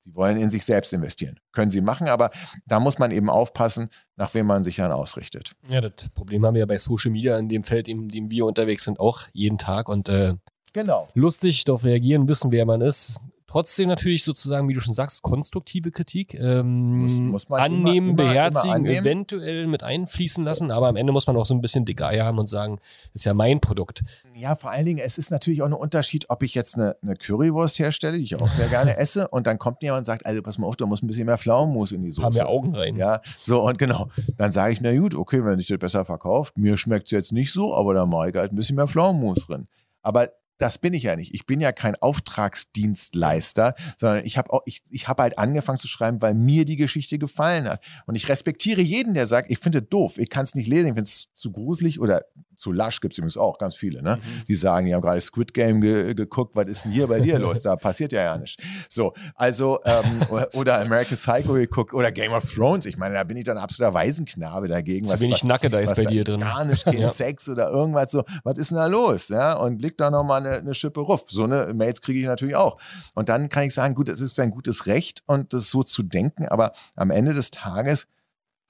[0.00, 1.38] sie wollen in sich selbst investieren.
[1.52, 2.30] Können sie machen, aber
[2.66, 5.52] da muss man eben aufpassen, nach wem man sich dann ausrichtet.
[5.68, 8.46] Ja, das Problem haben wir ja bei Social Media in dem Feld, in dem wir
[8.46, 10.34] unterwegs sind, auch jeden Tag und äh,
[10.72, 11.08] Genau.
[11.14, 13.20] lustig, darauf reagieren, wissen, wer man ist.
[13.50, 16.34] Trotzdem natürlich sozusagen, wie du schon sagst, konstruktive Kritik.
[16.34, 18.96] Ähm, Muss- muss man annehmen, immer- beherzigen, immer annehmen.
[19.06, 22.26] eventuell mit einfließen lassen, aber am Ende muss man auch so ein bisschen dick Eier
[22.26, 22.78] haben und sagen,
[23.14, 24.02] ist ja mein Produkt.
[24.34, 27.16] Ja, vor allen Dingen, es ist natürlich auch ein Unterschied, ob ich jetzt eine, eine
[27.16, 30.42] Currywurst herstelle, die ich auch sehr gerne esse, und dann kommt jemand und sagt, also
[30.42, 32.26] pass mal auf, da muss ein bisschen mehr Pflaumenmus in die Soße.
[32.26, 32.96] Haben wir Augen rein.
[32.96, 34.08] Ja, so und genau.
[34.36, 37.32] Dann sage ich, na gut, okay, wenn sich das besser verkauft, mir schmeckt es jetzt
[37.32, 39.68] nicht so, aber da mache ich halt ein bisschen mehr Pflaumenmus drin.
[40.02, 40.28] Aber
[40.58, 41.34] das bin ich ja nicht.
[41.34, 46.20] Ich bin ja kein Auftragsdienstleister, sondern ich habe ich, ich habe halt angefangen zu schreiben,
[46.20, 47.84] weil mir die Geschichte gefallen hat.
[48.06, 50.94] Und ich respektiere jeden, der sagt, ich finde doof, ich kann es nicht lesen, ich
[50.94, 52.24] finde es zu gruselig oder
[52.58, 54.18] zu lasch gibt es übrigens auch, ganz viele, ne?
[54.48, 57.38] Die sagen, die haben gerade Squid Game ge geguckt, was ist denn hier bei dir
[57.38, 57.60] los?
[57.60, 58.62] Da passiert ja ja nichts.
[58.90, 62.84] So, also, ähm, oder- American Psycho geguckt oder Game of Thrones.
[62.86, 65.06] Ich meine, da bin ich dann absoluter Waisenknabe dagegen.
[65.06, 66.40] Zu wenig Nacke da ist was bei dir drin.
[66.40, 67.06] Gar nicht, kein Ja.
[67.08, 68.24] Sex oder irgendwas so.
[68.44, 69.28] Was ist denn da los?
[69.28, 71.24] Ja, und liegt da nochmal eine, eine Schippe ruff.
[71.28, 72.78] So eine Mails kriege ich natürlich auch.
[73.14, 76.02] Und dann kann ich sagen, gut, es ist ein gutes Recht und das so zu
[76.02, 78.06] denken, aber am Ende des Tages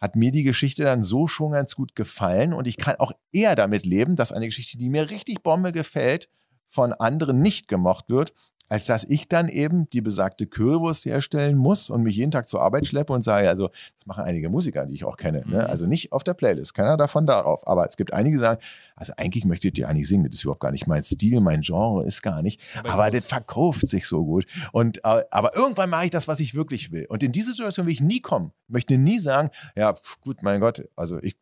[0.01, 3.57] hat mir die Geschichte dann so schon ganz gut gefallen und ich kann auch eher
[3.57, 6.29] damit leben, dass eine Geschichte, die mir richtig Bombe gefällt,
[6.69, 8.33] von anderen nicht gemocht wird,
[8.69, 12.61] als dass ich dann eben die besagte Currywurst herstellen muss und mich jeden Tag zur
[12.61, 15.69] Arbeit schleppe und sage, also das machen einige Musiker, die ich auch kenne, ne?
[15.69, 18.61] also nicht auf der Playlist, keiner davon darauf, aber es gibt einige, die sagen,
[18.95, 21.63] also eigentlich möchte ich dir eigentlich singen, das ist überhaupt gar nicht mein Stil, mein
[21.63, 24.45] Genre ist gar nicht, aber, das verkauft sich so gut.
[24.73, 27.07] Und äh, aber irgendwann mache ich das, was ich wirklich will.
[27.09, 30.89] Und in diese Situation will ich nie kommen, möchte nie sagen, ja gut, mein Gott,
[30.95, 31.37] also ich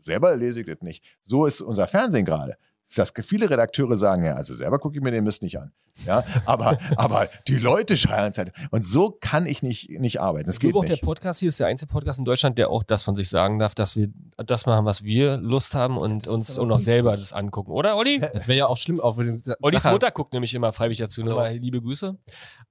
[0.00, 2.56] selber lese ich das nicht, so ist unser Fernsehen gerade
[2.94, 5.72] dass viele Redakteure sagen, ja, also selber gucke ich mir den Mist nicht an.
[6.06, 8.52] Ja, aber, aber die Leute schreien Zeit.
[8.70, 10.46] Und so kann ich nicht, nicht arbeiten.
[10.46, 11.04] Das Ich geht glaube auch, der nicht.
[11.04, 13.74] Podcast hier ist der einzige Podcast in Deutschland, der auch das von sich sagen darf,
[13.74, 17.72] dass wir das machen, was wir Lust haben und uns auch noch selber das angucken,
[17.72, 18.18] oder, Olli?
[18.18, 21.22] Das wäre ja auch schlimm, auch Ollis Sache- Mutter guckt nämlich immer freiwillig dazu.
[21.22, 21.34] Ne?
[21.34, 22.16] Mal Liebe Grüße.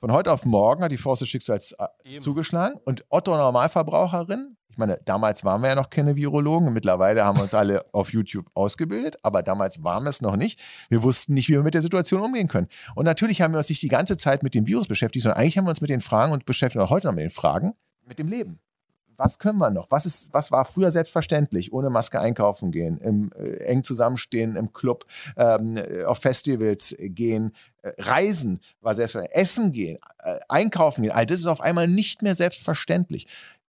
[0.00, 4.78] Von heute auf morgen hat die Force des Schicksals äh, zugeschlagen und Otto Normalverbraucherin, ich
[4.78, 8.50] meine, damals waren wir ja noch keine Virologen, mittlerweile haben wir uns alle auf YouTube
[8.52, 10.60] ausgebildet, aber damals waren wir es noch nicht.
[10.90, 12.66] Wir wussten nicht, wie wir mit der Situation umgehen können.
[12.94, 15.56] Und natürlich haben wir uns nicht die ganze Zeit mit dem Virus beschäftigt, sondern eigentlich
[15.56, 17.72] haben wir uns mit den Fragen und beschäftigen auch heute noch mit den Fragen,
[18.06, 18.60] mit dem Leben.
[19.16, 19.90] was können wir noch?
[19.90, 21.72] Was, ist, was war früher selbstverständlich?
[21.72, 25.06] Ohne Maske einkaufen gehen, im, äh, eng zusammenstehen im Club,
[25.38, 31.12] ähm, äh, auf Festivals gehen, äh, reisen war selbstverständlich, essen gehen, äh, einkaufen gehen.
[31.12, 33.26] All das ist auf einmal nicht mehr selbstverständlich.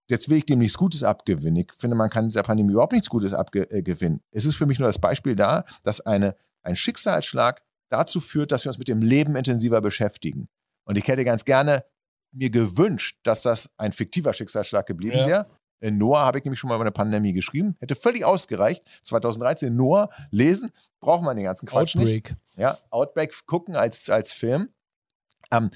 [0.09, 1.57] Jetzt will ich dem nichts Gutes abgewinnen.
[1.57, 4.21] Ich finde, man kann dieser Pandemie überhaupt nichts Gutes abgewinnen.
[4.31, 8.63] Es ist für mich nur das Beispiel da, dass eine, ein Schicksalsschlag dazu führt, dass
[8.65, 10.47] wir uns mit dem Leben intensiver beschäftigen.
[10.85, 11.83] Und ich hätte ganz gerne
[12.31, 15.27] mir gewünscht, dass das ein fiktiver Schicksalsschlag geblieben Ja.
[15.27, 15.47] wäre.
[15.79, 17.75] In Noah habe ich nämlich schon mal über eine Pandemie geschrieben.
[17.79, 18.83] Hätte völlig ausgereicht.
[19.03, 22.25] 2013 Noah lesen, braucht man den ganzen Quatsch nicht.
[22.25, 22.35] Outbreak.
[22.55, 24.69] Ja, Outbreak gucken als, als Film.
[25.51, 25.69] Ähm,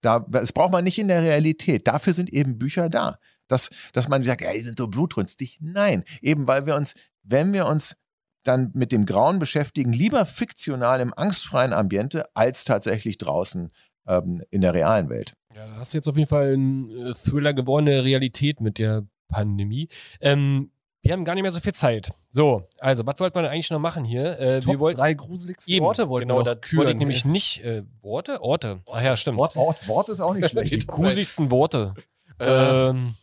[0.00, 1.88] da, das braucht man nicht in der Realität.
[1.88, 3.18] Dafür sind eben Bücher da.
[3.48, 5.58] Dass, dass man sagt, ey, so blutrünstig.
[5.60, 7.96] Nein, eben weil wir uns, wenn wir uns
[8.44, 13.70] dann mit dem Grauen beschäftigen, lieber fiktional im angstfreien Ambiente als tatsächlich draußen
[14.06, 15.34] ähm, in der realen Welt.
[15.54, 19.04] Ja, da hast du jetzt auf jeden Fall einen äh, Thriller gewordene Realität mit der
[19.28, 19.88] Pandemie.
[20.20, 20.70] Ähm,
[21.02, 22.10] wir haben gar nicht mehr so viel Zeit.
[22.28, 24.38] So, also, was wollten wir eigentlich noch machen hier?
[24.38, 26.96] Äh, wir Top wollten drei gruseligsten eben, Orte wollten genau, wir da noch wollte ich
[26.96, 28.80] nämlich nicht äh, Worte, Orte.
[28.90, 29.38] Ach ja, stimmt.
[29.38, 30.72] Wort- Wort, Wort ist auch nicht schlecht.
[30.72, 31.94] Die gruseligsten Worte.
[32.40, 33.14] Äh, ähm,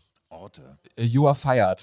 [0.45, 0.77] Orte.
[0.99, 1.79] You are fired.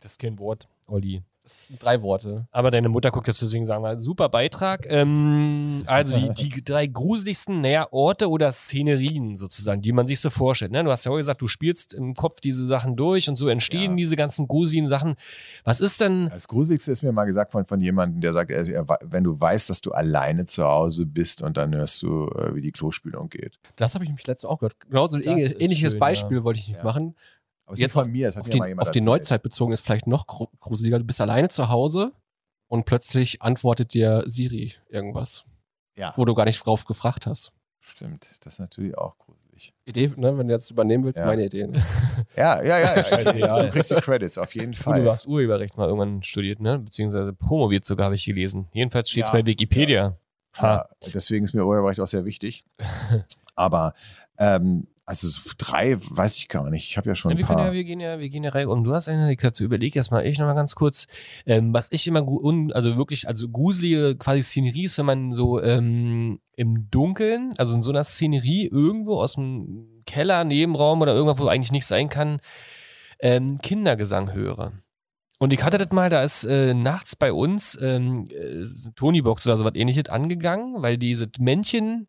[0.00, 1.22] das ist kein Wort, Olli.
[1.42, 2.46] Das sind drei Worte.
[2.52, 4.86] Aber deine Mutter guckt jetzt deswegen sagen wir, super Beitrag.
[4.88, 10.30] Ähm, also die, die drei gruseligsten naja, Orte oder Szenerien sozusagen, die man sich so
[10.30, 10.70] vorstellt.
[10.70, 10.84] Ne?
[10.84, 13.92] Du hast ja auch gesagt, du spielst im Kopf diese Sachen durch und so entstehen
[13.92, 13.96] Ja.
[13.96, 15.14] diese ganzen gruseligen Sachen.
[15.64, 19.24] Was ist denn, Das Gruseligste ist mir mal gesagt von, von jemandem, der sagt, wenn
[19.24, 22.70] du weißt, dass du alleine zu Hause bist und dann hörst du, äh, wie die
[22.72, 23.58] Klospülung geht.
[23.74, 24.78] Das habe ich mich letztens auch gehört.
[24.88, 26.84] Genauso ein Das ähnlich- ist ähnliches schön, Beispiel wollte ich nicht Ja.
[26.84, 27.16] machen.
[27.70, 29.04] Aber es Jetzt von mir, das hat Auf, mir den, mal jemand auf die erzählt.
[29.20, 30.98] Neuzeit bezogen ist vielleicht noch gru- gruseliger.
[30.98, 32.12] Du bist alleine zu Hause
[32.68, 35.44] und plötzlich antwortet dir Siri irgendwas,
[35.96, 37.52] Ja, wo du gar nicht drauf gefragt hast.
[37.78, 38.28] stimmt.
[38.40, 39.72] Das ist natürlich auch gruselig.
[39.84, 41.26] Idee, ne, wenn du jetzt übernehmen willst, Ja.
[41.26, 41.66] meine Idee.
[41.66, 41.80] Ne?
[42.36, 43.04] Ja, ja, ja.
[43.04, 43.66] Scheißegal.
[43.66, 45.02] du kriegst die Credits, auf jeden Fall.
[45.04, 46.78] du hast Urheberrecht mal irgendwann studiert, ne?
[46.80, 48.68] Beziehungsweise promoviert sogar, habe ich gelesen.
[48.72, 49.32] Jedenfalls steht es Ja.
[49.34, 50.16] bei Wikipedia.
[50.56, 50.88] Ha.
[51.02, 52.64] Ja, deswegen ist mir Urheberrecht auch sehr wichtig.
[53.54, 53.94] Aber
[54.38, 56.88] ähm, also so drei weiß ich gar nicht.
[56.88, 58.68] Ich habe ja schon Ja, ein wir, ja, wir gehen ja, wir gehen ja rein
[58.68, 58.84] um.
[58.84, 61.08] Du hast eine, ich dazu überleg erst mal ich noch mal ganz kurz.
[61.46, 65.60] Ähm, was ich immer, un, also wirklich, also gruselige quasi Szenerie ist, wenn man so
[65.60, 71.42] ähm, im Dunkeln, also in so einer Szenerie irgendwo aus dem Keller, Nebenraum oder irgendwo,
[71.42, 72.38] wo eigentlich nichts sein kann,
[73.18, 74.74] ähm, Kindergesang höre.
[75.40, 79.56] Und ich hatte das mal, da ist äh, nachts bei uns ähm, äh, Tonybox oder
[79.56, 82.06] so was ähnliches angegangen, weil dieses Männchen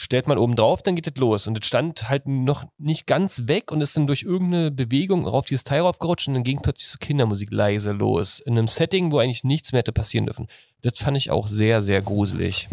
[0.00, 1.48] stellt man oben drauf, dann geht das los.
[1.48, 5.46] Und das stand halt noch nicht ganz weg und ist dann durch irgendeine Bewegung auf
[5.46, 8.38] dieses Teil raufgerutscht und dann ging plötzlich so Kindermusik leise los.
[8.38, 10.46] In einem Setting, wo eigentlich nichts mehr hätte passieren dürfen.
[10.82, 12.68] Das fand ich auch sehr, sehr gruselig.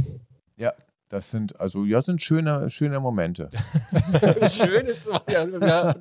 [1.09, 3.49] Das sind, also ja, sind schöne, schöne Momente.
[4.49, 5.95] Schön ist ja, ja,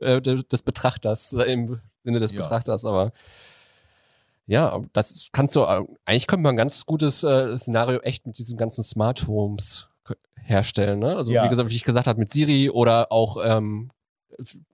[0.00, 2.42] äh, des Betrachters, äh, im Sinne des Ja.
[2.42, 3.12] Betrachters, aber
[4.46, 8.38] ja, das kannst du, äh, eigentlich könnte man ein ganz gutes äh, Szenario echt mit
[8.38, 9.89] diesen ganzen Smart Homes
[10.42, 11.16] herstellen, ne?
[11.16, 11.44] Also Ja.
[11.44, 13.90] wie gesagt, wie ich gesagt habe, mit Siri oder auch ähm,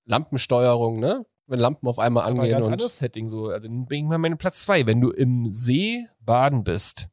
[0.05, 1.25] Lampensteuerung, ne?
[1.47, 3.49] Wenn Lampen auf einmal Aber ein angehen ganz und anderes Setting so.
[3.49, 4.87] Also bring ich mal meine Platz zwei.
[4.87, 7.09] Wenn du im See baden bist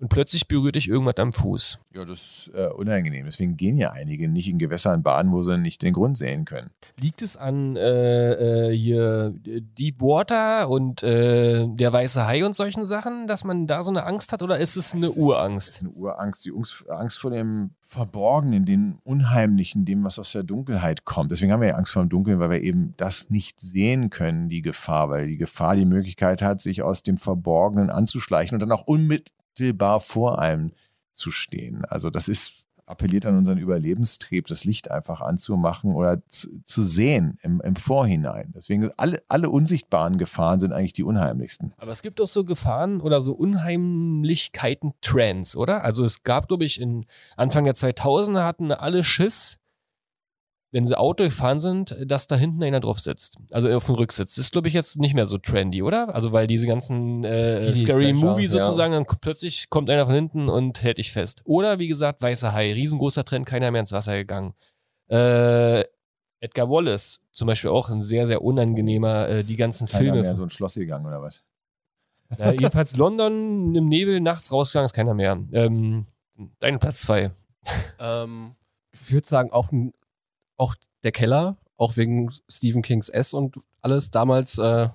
[0.00, 1.78] und plötzlich berührt dich irgendwas am Fuß.
[1.94, 3.26] Ja, das ist äh, unangenehm.
[3.26, 6.70] Deswegen gehen ja einige nicht in Gewässern baden, wo sie nicht den Grund sehen können.
[7.00, 12.84] Liegt es an äh, äh, hier äh, Deepwater und äh, der weiße Hai und solchen
[12.84, 15.68] Sachen, dass man da so eine Angst hat oder ist es eine Das ist- Urangst?
[15.68, 16.52] Das ist eine Urangst, die
[16.88, 21.30] Angst, vor dem Verborgenen, dem Unheimlichen, dem, was aus der Dunkelheit kommt.
[21.30, 24.48] Deswegen haben wir ja Angst vor dem Dunkeln, weil wir eben das nicht sehen können,
[24.50, 28.72] die Gefahr, weil die Gefahr die Möglichkeit hat, sich aus dem Verborgenen anzuschleichen und dann
[28.72, 28.86] auch
[29.58, 30.72] unmittelbar vor einem
[31.12, 31.84] zu stehen.
[31.84, 37.36] Also das ist appelliert an unseren Überlebenstrieb, das Licht einfach anzumachen oder zu, zu sehen
[37.42, 38.50] im, im Vorhinein.
[38.56, 41.74] Deswegen alle, alle unsichtbaren Gefahren sind eigentlich die unheimlichsten.
[41.76, 45.84] Aber es gibt auch so Gefahren oder so Unheimlichkeiten Trends, oder?
[45.84, 47.04] Also es gab, glaube ich, in
[47.36, 49.57] Anfang der 2000er hatten alle Schiss,
[50.70, 53.38] wenn sie Auto gefahren sind, dass da hinten einer drauf sitzt.
[53.52, 54.34] Also auf dem Rücksitz.
[54.34, 56.14] Das ist, glaube ich, jetzt nicht mehr so trendy, oder?
[56.14, 58.50] Also weil diese ganzen äh, Scary Movie ja.
[58.50, 61.40] sozusagen, dann k- plötzlich kommt einer von hinten und hält dich fest.
[61.44, 64.52] Oder wie gesagt, weißer Hai, riesengroßer Trend, keiner mehr ins Wasser gegangen.
[65.10, 65.84] Äh,
[66.40, 70.20] Edgar Wallace, zum Beispiel auch ein sehr, sehr unangenehmer, äh, die ganzen Keiner Filme.
[70.22, 71.42] mehr so ein Schloss gegangen oder was?
[72.38, 75.42] Ja, jedenfalls London im Nebel, nachts rausgegangen ist keiner mehr.
[75.52, 76.04] Ähm,
[76.60, 77.30] dein Platz zwei.
[77.98, 78.54] ähm,
[78.92, 79.94] ich würde sagen, auch, ein-
[80.58, 84.88] auch der Keller, auch wegen Stephen Kings S und alles damals, äh,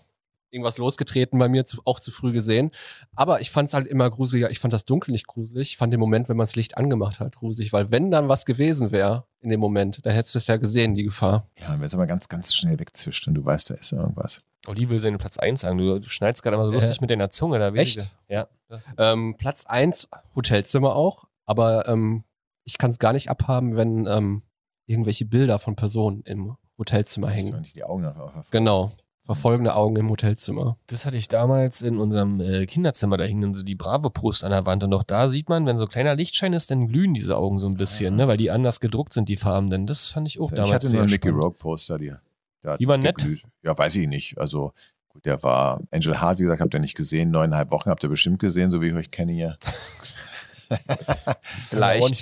[0.52, 2.70] irgendwas losgetreten bei mir, zu, auch zu früh gesehen.
[3.16, 4.52] Aber ich fand es halt immer gruseliger.
[4.52, 5.70] Ich fand das Dunkel nicht gruselig.
[5.72, 7.74] Ich fand den Moment, wenn man das Licht angemacht hat, gruselig.
[7.74, 10.94] Weil wenn dann was gewesen wäre in dem Moment, dann hättest du es ja gesehen,
[10.94, 11.48] die Gefahr.
[11.60, 14.44] Ja, wenn es aber ganz, ganz schnell wegzischt und du weißt, da ist irgendwas.
[14.68, 15.80] Olli will seinen Platz 1 sagen.
[15.80, 17.58] Du, du schneidest gerade immer so Äh, lustig mit deiner Zunge.
[17.58, 17.98] Da echt?
[17.98, 18.48] ich- Ja.
[19.00, 21.24] Ähm, Platz eins Hotelzimmer auch.
[21.48, 22.24] Aber ähm,
[22.64, 24.44] ich kann es gar nicht abhaben, wenn ähm,
[24.86, 27.66] irgendwelche Bilder von Personen im Hotelzimmer Ich hängen.
[27.76, 28.50] die Augen auf.
[28.52, 28.92] Genau.
[29.26, 30.78] Verfolgende Augen im Hotelzimmer.
[30.88, 33.16] Das hatte ich damals in unserem äh, Kinderzimmer.
[33.16, 34.84] Da hingen dann so die Bravo-Prost an der Wand.
[34.84, 37.58] Und auch da sieht man, wenn so ein kleiner Lichtschein ist, dann glühen diese Augen
[37.58, 38.28] so ein bisschen, ne?
[38.28, 39.70] weil die anders gedruckt sind, die Farben.
[39.70, 41.44] Denn das fand ich auch ich damals hatte nur sehr einen Mickey spannend.
[41.46, 42.12] Rogue Poster, die,
[42.64, 43.18] war nett?
[43.18, 43.44] geglüht.
[43.62, 44.38] Ja, weiß ich nicht.
[44.40, 44.74] Also,
[45.08, 47.32] gut, der war Angel Hart, wie gesagt, habt ihr nicht gesehen.
[47.32, 49.58] Neuneinhalb Wochen habt ihr bestimmt gesehen, so wie ich euch kenne hier.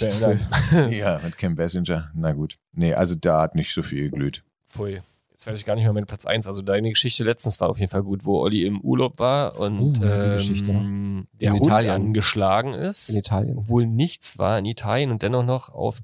[0.02, 0.92] Erinnern.
[0.92, 2.12] ja, mit Kim Basinger.
[2.14, 2.58] Na gut.
[2.74, 4.44] Nee, also da hat nicht so viel geglüht.
[4.68, 5.02] Pfui.
[5.32, 6.48] Jetzt weiß ich gar nicht mehr mit Platz 1.
[6.48, 9.80] Also deine Geschichte letztens war auf jeden Fall gut, wo Olli im Urlaub war und
[9.80, 10.68] Uh, die ähm, Geschichte.
[10.72, 11.92] der In Hund Italien.
[11.94, 13.10] angeschlagen ist.
[13.10, 13.58] In Italien.
[13.58, 16.00] obwohl nichts war in Italien und dennoch noch auf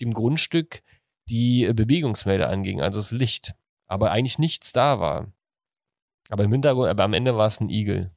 [0.00, 0.82] dem Grundstück
[1.28, 3.54] die äh, Bewegungsmelder anging, also das Licht.
[3.86, 5.26] Aber eigentlich nichts da war.
[6.30, 8.10] Aber im Hintergrund, aber am Ende war es ein Igel.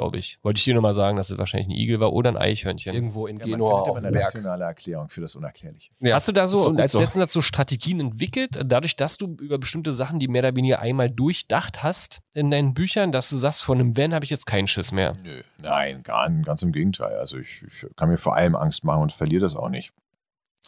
[0.00, 0.38] Glaube ich.
[0.42, 2.94] Wollte ich dir nur mal sagen, dass es wahrscheinlich ein Igel war oder ein Eichhörnchen.
[2.94, 4.24] Irgendwo in Ja, man Genua findet auf eine Berg.
[4.28, 5.90] rationale Erklärung für das Unerklärliche.
[6.00, 7.00] Ja, Hast du da ist so gut als so.
[7.00, 10.80] letzten Satz so Strategien entwickelt, dadurch, dass du über bestimmte Sachen, die mehr oder weniger
[10.80, 14.46] einmal durchdacht hast in deinen Büchern, dass du sagst, von einem Van habe ich jetzt
[14.46, 15.18] keinen Schiss mehr.
[15.22, 17.16] Nö, nein, gar, ganz im Gegenteil.
[17.18, 19.92] Also ich, ich kann mir vor allem Angst machen und verliere das auch nicht.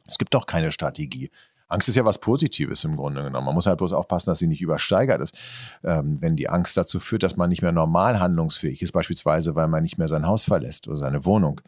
[0.07, 1.31] Es gibt doch keine Strategie.
[1.73, 3.47] Angst ist ja was Positives im Grunde genommen.
[3.47, 5.39] Man muss halt bloß aufpassen, dass sie nicht übersteigert ist.
[5.83, 9.69] Ähm, wenn die Angst dazu führt, dass man nicht mehr normal handlungsfähig ist, beispielsweise weil
[9.69, 11.63] man nicht mehr sein Haus verlässt oder seine Wohnung,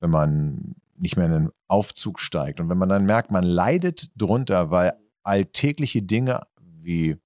[0.00, 4.10] wenn man nicht mehr in einen Aufzug steigt und wenn man dann merkt, man leidet
[4.16, 4.92] drunter, weil
[5.22, 6.40] alltägliche Dinge
[6.82, 7.16] wie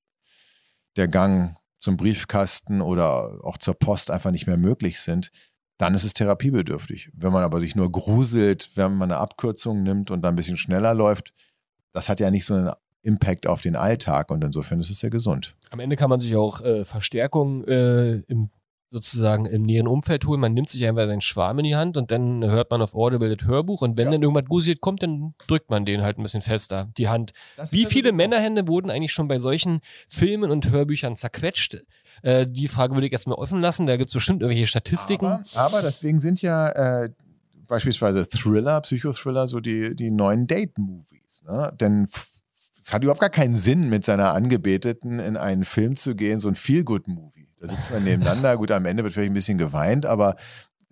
[0.97, 5.31] der Gang zum Briefkasten oder auch zur Post einfach nicht mehr möglich sind,
[5.78, 7.11] dann ist es therapiebedürftig.
[7.14, 10.59] Wenn man aber sich nur gruselt, wenn man eine Abkürzung nimmt und dann ein bisschen
[10.59, 11.33] schneller läuft,
[11.93, 12.70] das hat ja nicht so einen
[13.03, 15.57] Impact auf den Alltag und insofern ist es ja gesund.
[15.70, 18.51] Am Ende kann man sich auch äh, Verstärkung äh, im
[18.93, 20.41] sozusagen im näheren Umfeld holen.
[20.41, 23.34] Man nimmt sich einfach seinen Schwarm in die Hand und dann hört man auf Audible
[23.36, 24.11] das Hörbuch und wenn Ja.
[24.11, 27.32] dann irgendwas gruselt kommt, dann drückt man den halt ein bisschen fester, die Hand.
[27.70, 31.78] Wie viele Männerhände wurden eigentlich schon bei solchen Filmen und Hörbüchern zerquetscht?
[32.22, 33.86] Äh, die Frage würde ich erstmal offen lassen.
[33.86, 35.26] Da gibt es bestimmt irgendwelche Statistiken.
[35.26, 36.68] Aber, aber deswegen sind ja
[37.05, 37.11] äh,
[37.71, 41.45] beispielsweise Thriller, Psychothriller, so die, die neuen Date-Movies.
[41.47, 41.73] Ne?
[41.81, 42.09] Denn
[42.79, 46.49] es hat überhaupt gar keinen Sinn, mit seiner Angebeteten in einen Film zu gehen, so
[46.49, 47.49] ein Feel-Good-Movie.
[47.61, 50.37] Da sitzt man nebeneinander, gut, am Ende wird vielleicht ein bisschen geweint, aber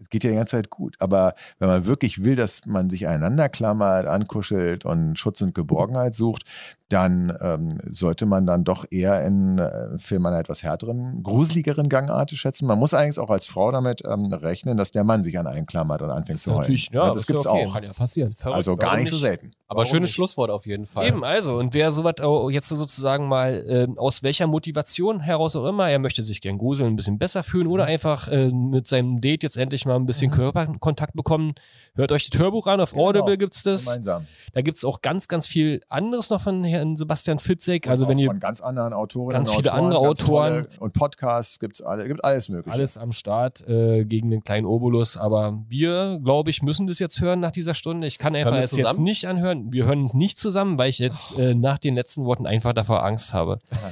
[0.01, 0.97] es geht ja die ganze Zeit gut.
[0.99, 6.15] Aber wenn man wirklich will, dass man sich einander klammert, ankuschelt und Schutz und Geborgenheit
[6.15, 6.45] sucht,
[6.89, 12.31] dann ähm, sollte man dann doch eher in äh, Film einer etwas härteren, gruseligeren Gangart
[12.31, 12.67] schätzen.
[12.67, 15.67] Man muss eigentlich auch als Frau damit ähm, rechnen, dass der Mann sich an einen
[15.67, 16.75] klammert und anfängt zu heulen.
[16.93, 17.67] ja, Ja, das ja gibt's okay.
[17.67, 17.75] auch.
[17.75, 18.35] Kann ja passieren.
[18.35, 19.51] Verrückt, Also gar warum nicht so selten.
[19.71, 20.15] Aber Warum schönes nicht?
[20.15, 21.07] Schlusswort auf jeden Fall.
[21.07, 25.67] Eben, also, und wer sowas auch jetzt sozusagen mal ähm, aus welcher Motivation heraus auch
[25.67, 29.21] immer, er möchte sich gern gruseln, ein bisschen besser fühlen oder einfach äh, mit seinem
[29.21, 31.55] Date jetzt endlich mal ein bisschen Körperkontakt bekommen,
[31.95, 33.07] hört euch das Hörbuch an, auf Genau.
[33.07, 33.87] Audible gibt's das.
[33.87, 34.27] Gemeinsam.
[34.53, 37.89] Da gibt's auch ganz, ganz viel anderes noch von Herrn Sebastian Fitzek.
[37.89, 40.69] Also Und wenn auch ihr von ganz anderen Autorinnen ganz viele Autoren, andere Autoren.
[40.79, 42.73] und Podcasts gibt's alle, gibt alles mögliche.
[42.73, 47.21] alles am Start äh, gegen den kleinen Obolus, aber wir, glaube ich, müssen das jetzt
[47.21, 48.07] hören nach dieser Stunde.
[48.07, 49.73] Ich kann einfach es jetzt nicht anhören.
[49.73, 53.05] Wir hören uns nicht zusammen, weil ich jetzt äh, nach den letzten Worten einfach davor
[53.05, 53.59] Angst habe.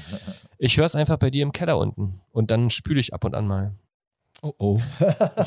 [0.58, 3.34] Ich höre es einfach bei dir im Keller unten und dann spüle ich ab und
[3.34, 3.74] an mal.
[4.42, 4.80] Oh oh.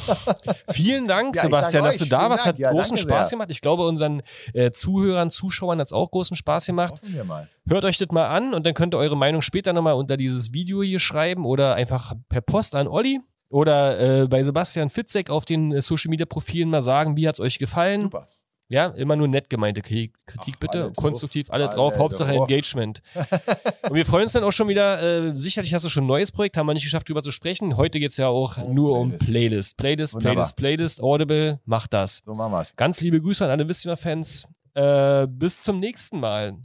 [0.72, 2.46] Vielen Dank, Ja, Sebastian, dass du da Vielen warst.
[2.46, 2.60] Hat.
[2.60, 3.38] Ja, großen Spaß sehr.
[3.38, 3.52] gemacht.
[3.52, 4.22] Ich glaube, unseren
[4.54, 6.94] äh, Zuhörern, Zuschauern hat es auch großen Spaß gemacht.
[6.94, 7.48] Hoffen wir mal.
[7.68, 10.54] Hört euch das mal an und dann könnt ihr eure Meinung später nochmal unter dieses
[10.54, 13.20] Video hier schreiben oder einfach per Post an Olli
[13.50, 17.36] oder äh, bei Sebastian Fitzek auf den äh, Social Media Profilen mal sagen, wie hat
[17.36, 18.02] es euch gefallen.
[18.02, 18.28] Super.
[18.72, 20.84] Ja, immer nur nett gemeinte Kritik, Ach, bitte.
[20.84, 21.54] alle Konstruktiv, drauf.
[21.56, 21.98] alle Alle drauf.
[21.98, 22.48] Hauptsache drauf.
[22.50, 23.02] Engagement.
[23.90, 25.02] und wir freuen uns dann auch schon wieder.
[25.32, 27.78] Äh, sicherlich hast du schon ein neues Projekt, haben wir nicht geschafft, drüber zu sprechen.
[27.78, 29.76] Heute geht es ja auch Um nur um Playlist.
[29.76, 29.78] Playlist.
[29.78, 30.34] Playlist, Wunderbar.
[30.36, 32.22] Playlist, Playlist, Audible, macht das.
[32.24, 32.76] So machen wir's.
[32.76, 34.48] Ganz liebe Grüße an alle Wissener-Fans.
[34.76, 36.58] Äh, bis zum nächsten Mal.